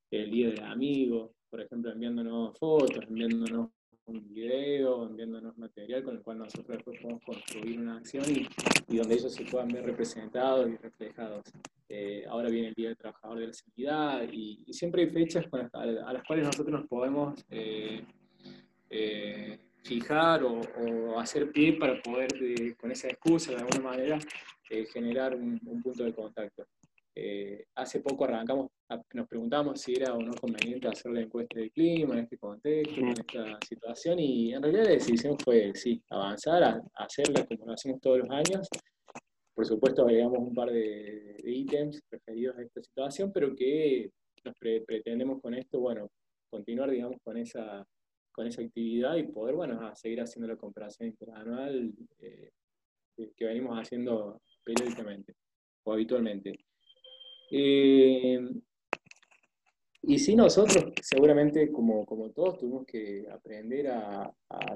El 0.09 0.31
día 0.31 0.51
del 0.51 0.63
amigo, 0.63 1.35
por 1.51 1.61
ejemplo, 1.61 1.91
enviándonos 1.91 2.57
fotos, 2.57 3.05
enviándonos 3.09 3.71
un 4.07 4.29
video, 4.29 5.07
enviándonos 5.07 5.57
material 5.59 6.03
con 6.03 6.17
el 6.17 6.23
cual 6.23 6.39
nosotros 6.39 6.77
después 6.77 7.01
podemos 7.01 7.23
construir 7.25 7.81
una 7.81 7.97
acción 7.97 8.25
y, 8.29 8.97
donde 8.97 9.15
ellos 9.15 9.33
se 9.33 9.45
puedan 9.45 9.69
ver 9.69 9.85
representados 9.85 10.69
y 10.69 10.77
reflejados. 10.77 11.45
Eh, 11.89 12.25
ahora 12.29 12.49
viene 12.49 12.69
el 12.69 12.75
Día 12.75 12.89
del 12.89 12.97
Trabajador 12.97 13.39
de 13.39 13.47
la 13.49 13.53
Sanidad 13.53 14.23
y, 14.31 14.65
siempre 14.73 15.03
hay 15.03 15.11
fechas 15.11 15.47
a, 15.73 16.13
las 16.13 16.25
cuales 16.25 16.47
nosotros 16.47 16.81
nos 16.81 16.89
podemos 16.89 17.45
eh, 17.51 18.05
eh, 18.91 19.59
fijar 19.83 20.43
o, 20.45 21.19
hacer 21.19 21.51
pie 21.51 21.75
para 21.75 22.01
poder, 22.03 22.29
con 22.77 22.91
esa 22.91 23.09
excusa, 23.09 23.53
de 23.53 23.59
alguna 23.59 23.91
manera, 23.91 24.19
generar 24.93 25.37
un 25.37 25.83
punto 25.83 26.05
de 26.05 26.13
contacto. 26.13 26.67
Eh, 27.17 27.67
hace 27.77 28.01
poco 28.01 28.25
arrancamos, 28.25 28.73
nos 29.13 29.29
preguntamos 29.29 29.81
si 29.81 29.95
era 29.95 30.15
o 30.15 30.21
no 30.21 30.33
conveniente 30.35 30.89
hacer 30.89 31.13
la 31.13 31.21
encuesta 31.21 31.61
de 31.61 31.71
clima 31.71 32.15
en 32.15 32.25
este 32.25 32.39
contexto, 32.39 33.01
en 33.01 33.09
esta 33.11 33.59
situación, 33.69 34.19
y 34.19 34.53
en 34.53 34.63
realidad 34.63 34.85
la 34.85 34.91
decisión 34.91 35.39
fue, 35.39 35.73
sí, 35.75 36.03
avanzar, 36.11 36.65
a, 36.65 36.83
hacerla 36.97 37.47
como 37.47 37.67
lo 37.67 37.73
hacemos 37.73 38.01
todos 38.01 38.19
los 38.19 38.31
años. 38.31 38.69
Por 39.55 39.65
supuesto, 39.65 40.03
agregamos 40.03 40.39
un 40.39 40.55
par 40.55 40.73
de, 40.73 41.37
ítems 41.45 42.03
referidos 42.11 42.59
a 42.59 42.63
esta 42.63 42.83
situación, 42.83 43.33
pero 43.33 43.55
que 43.55 44.11
nos 44.45 44.55
pretendemos 44.59 45.41
con 45.41 45.55
esto, 45.55 45.79
bueno, 45.79 46.09
continuar, 46.51 46.91
digamos, 46.91 47.19
con 47.23 47.37
esa, 47.37 47.87
con 48.33 48.49
esa 48.49 48.63
actividad 48.63 49.15
y 49.15 49.23
poder, 49.23 49.55
bueno, 49.55 49.95
seguir 49.95 50.21
haciendo 50.21 50.49
la 50.49 50.57
comparación 50.57 51.11
interanual 51.11 51.93
eh, 52.19 52.51
que 53.37 53.45
venimos 53.45 53.79
haciendo 53.79 54.41
periódicamente 54.65 55.35
o 55.85 55.93
habitualmente. 55.93 56.64
Eh, 57.51 58.41
y 60.07 60.19
sí, 60.19 60.37
nosotros 60.37 60.93
seguramente, 61.01 61.73
como, 61.73 62.05
como 62.05 62.31
todos, 62.31 62.59
tuvimos 62.59 62.85
que 62.85 63.27
aprender 63.31 63.89
a, 63.89 64.31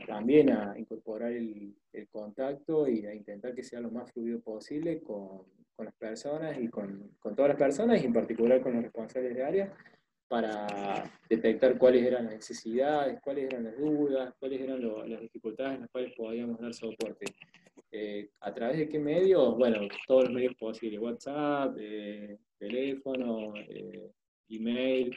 también 0.06 0.50
a 0.50 0.78
incorporar 0.78 1.32
el, 1.32 1.74
contacto 2.10 2.88
y 2.88 3.04
a 3.06 3.14
intentar 3.14 3.54
que 3.54 3.64
sea 3.64 3.80
lo 3.80 3.90
más 3.90 4.10
fluido 4.12 4.40
posible 4.40 5.02
con, 5.02 5.42
con 5.74 5.86
las 5.86 5.94
personas 5.96 6.56
y 6.58 6.68
con, 6.68 7.10
con, 7.18 7.34
todas 7.34 7.50
las 7.50 7.58
personas, 7.58 8.00
y 8.00 8.06
en 8.06 8.12
particular 8.12 8.62
con 8.62 8.74
los 8.74 8.84
responsables 8.84 9.34
de 9.34 9.44
área, 9.44 9.74
para 10.28 11.10
detectar 11.28 11.76
cuáles 11.78 12.04
eran 12.04 12.26
las 12.26 12.34
necesidades, 12.34 13.20
cuáles 13.20 13.46
eran 13.46 13.64
las 13.64 13.76
dudas, 13.76 14.34
cuáles 14.38 14.60
eran 14.60 15.10
las 15.10 15.20
dificultades 15.20 15.74
en 15.74 15.80
las 15.82 15.90
cuales 15.90 16.12
podíamos 16.16 16.60
dar 16.60 16.72
soporte. 16.72 17.26
Eh, 17.90 18.30
¿A 18.40 18.52
través 18.52 18.78
de 18.78 18.88
qué 18.88 18.98
medios? 18.98 19.56
Bueno, 19.56 19.80
todos 20.06 20.24
los 20.24 20.32
medios 20.32 20.54
posibles, 20.56 21.00
WhatsApp, 21.00 21.74
eh, 21.78 22.38
teléfono, 22.58 23.54
eh, 23.56 24.10
email, 24.50 25.16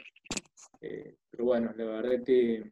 pero 1.30 1.44
bueno, 1.44 1.72
la 1.76 1.84
verdad 1.84 2.24
que, 2.24 2.64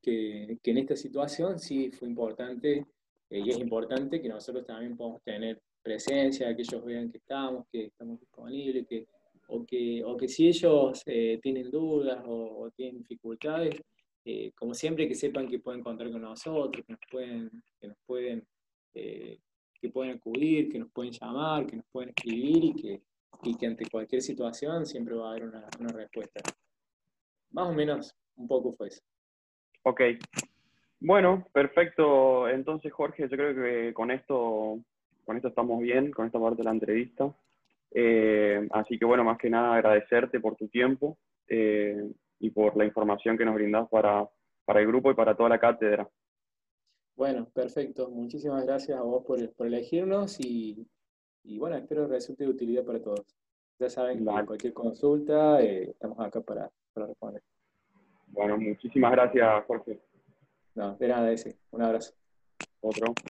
que, 0.00 0.58
en 0.62 0.78
esta 0.78 0.96
situación 0.96 1.58
sí 1.58 1.90
fue 1.90 2.08
importante 2.08 2.86
y 3.28 3.50
es 3.50 3.58
importante 3.58 4.22
que 4.22 4.28
nosotros 4.28 4.64
también 4.64 4.96
podamos 4.96 5.22
tener 5.22 5.60
presencia, 5.82 6.54
que 6.54 6.62
ellos 6.62 6.84
vean 6.84 7.10
que 7.10 7.18
estamos, 7.18 7.66
que 7.70 7.86
estamos 7.86 8.18
disponibles, 8.20 8.86
que, 8.86 9.06
o, 9.48 9.64
que, 9.64 10.02
o 10.04 10.16
que 10.16 10.28
si 10.28 10.48
ellos 10.48 11.02
tienen 11.04 11.70
dudas 11.70 12.22
o, 12.26 12.70
tienen 12.74 12.98
dificultades, 12.98 13.74
como 14.54 14.74
siempre 14.74 15.06
que 15.06 15.14
sepan 15.14 15.48
que 15.48 15.58
pueden 15.58 15.82
contar 15.82 16.10
con 16.10 16.22
nosotros, 16.22 16.84
que 16.86 16.92
nos 16.92 17.00
pueden, 17.10 17.50
que 17.78 17.88
nos 17.88 17.98
pueden 18.06 18.46
eh, 18.94 19.38
que 19.80 19.88
pueden 19.90 20.16
acudir, 20.16 20.70
que 20.70 20.78
nos 20.78 20.90
pueden 20.90 21.12
llamar, 21.12 21.66
que 21.66 21.76
nos 21.76 21.86
pueden 21.90 22.10
escribir 22.10 22.64
y 22.64 22.74
que, 22.74 23.02
y 23.42 23.56
que 23.56 23.66
ante 23.66 23.88
cualquier 23.90 24.22
situación 24.22 24.86
siempre 24.86 25.14
va 25.14 25.28
a 25.28 25.30
haber 25.30 25.44
una, 25.44 25.66
una 25.78 25.92
respuesta. 25.92 26.40
Más 27.52 27.68
o 27.68 27.72
menos, 27.72 28.14
un 28.36 28.46
poco 28.46 28.72
fue 28.72 28.88
eso. 28.88 29.02
Ok. 29.82 30.02
Bueno, 31.00 31.46
perfecto. 31.52 32.48
Entonces, 32.48 32.92
Jorge, 32.92 33.22
yo 33.22 33.36
creo 33.36 33.54
que 33.54 33.94
con 33.94 34.10
esto, 34.10 34.78
con 35.24 35.36
esto 35.36 35.48
estamos 35.48 35.80
bien, 35.80 36.10
con 36.10 36.26
esta 36.26 36.38
parte 36.38 36.58
de 36.58 36.64
la 36.64 36.72
entrevista. 36.72 37.34
Eh, 37.92 38.68
así 38.72 38.98
que, 38.98 39.04
bueno, 39.04 39.24
más 39.24 39.38
que 39.38 39.50
nada 39.50 39.74
agradecerte 39.74 40.40
por 40.40 40.56
tu 40.56 40.68
tiempo 40.68 41.18
eh, 41.48 42.10
y 42.38 42.50
por 42.50 42.76
la 42.76 42.84
información 42.84 43.36
que 43.36 43.44
nos 43.44 43.54
brindas 43.54 43.88
para, 43.88 44.28
para 44.64 44.80
el 44.80 44.86
grupo 44.86 45.10
y 45.10 45.14
para 45.14 45.34
toda 45.34 45.48
la 45.48 45.58
cátedra. 45.58 46.08
Bueno, 47.20 47.44
perfecto. 47.52 48.08
Muchísimas 48.08 48.64
gracias 48.64 48.98
a 48.98 49.02
vos 49.02 49.22
por, 49.26 49.52
por 49.52 49.66
elegirnos 49.66 50.40
y, 50.40 50.88
bueno, 51.58 51.76
espero 51.76 52.06
resulte 52.06 52.44
de 52.44 52.50
utilidad 52.50 52.82
para 52.82 52.98
todos. 52.98 53.26
Ya 53.78 53.90
saben 53.90 54.24
que 54.24 54.46
cualquier 54.46 54.72
consulta 54.72 55.60
eh, 55.60 55.90
estamos 55.90 56.18
acá 56.18 56.40
para, 56.40 56.70
para, 56.94 57.08
responder. 57.08 57.42
Bueno, 58.28 58.56
muchísimas 58.56 59.12
gracias, 59.12 59.66
Jorge. 59.66 60.00
No, 60.74 60.96
de 60.96 61.08
nada, 61.08 61.30
ese. 61.30 61.58
Un 61.72 61.82
abrazo. 61.82 62.14
Otro. 62.80 63.14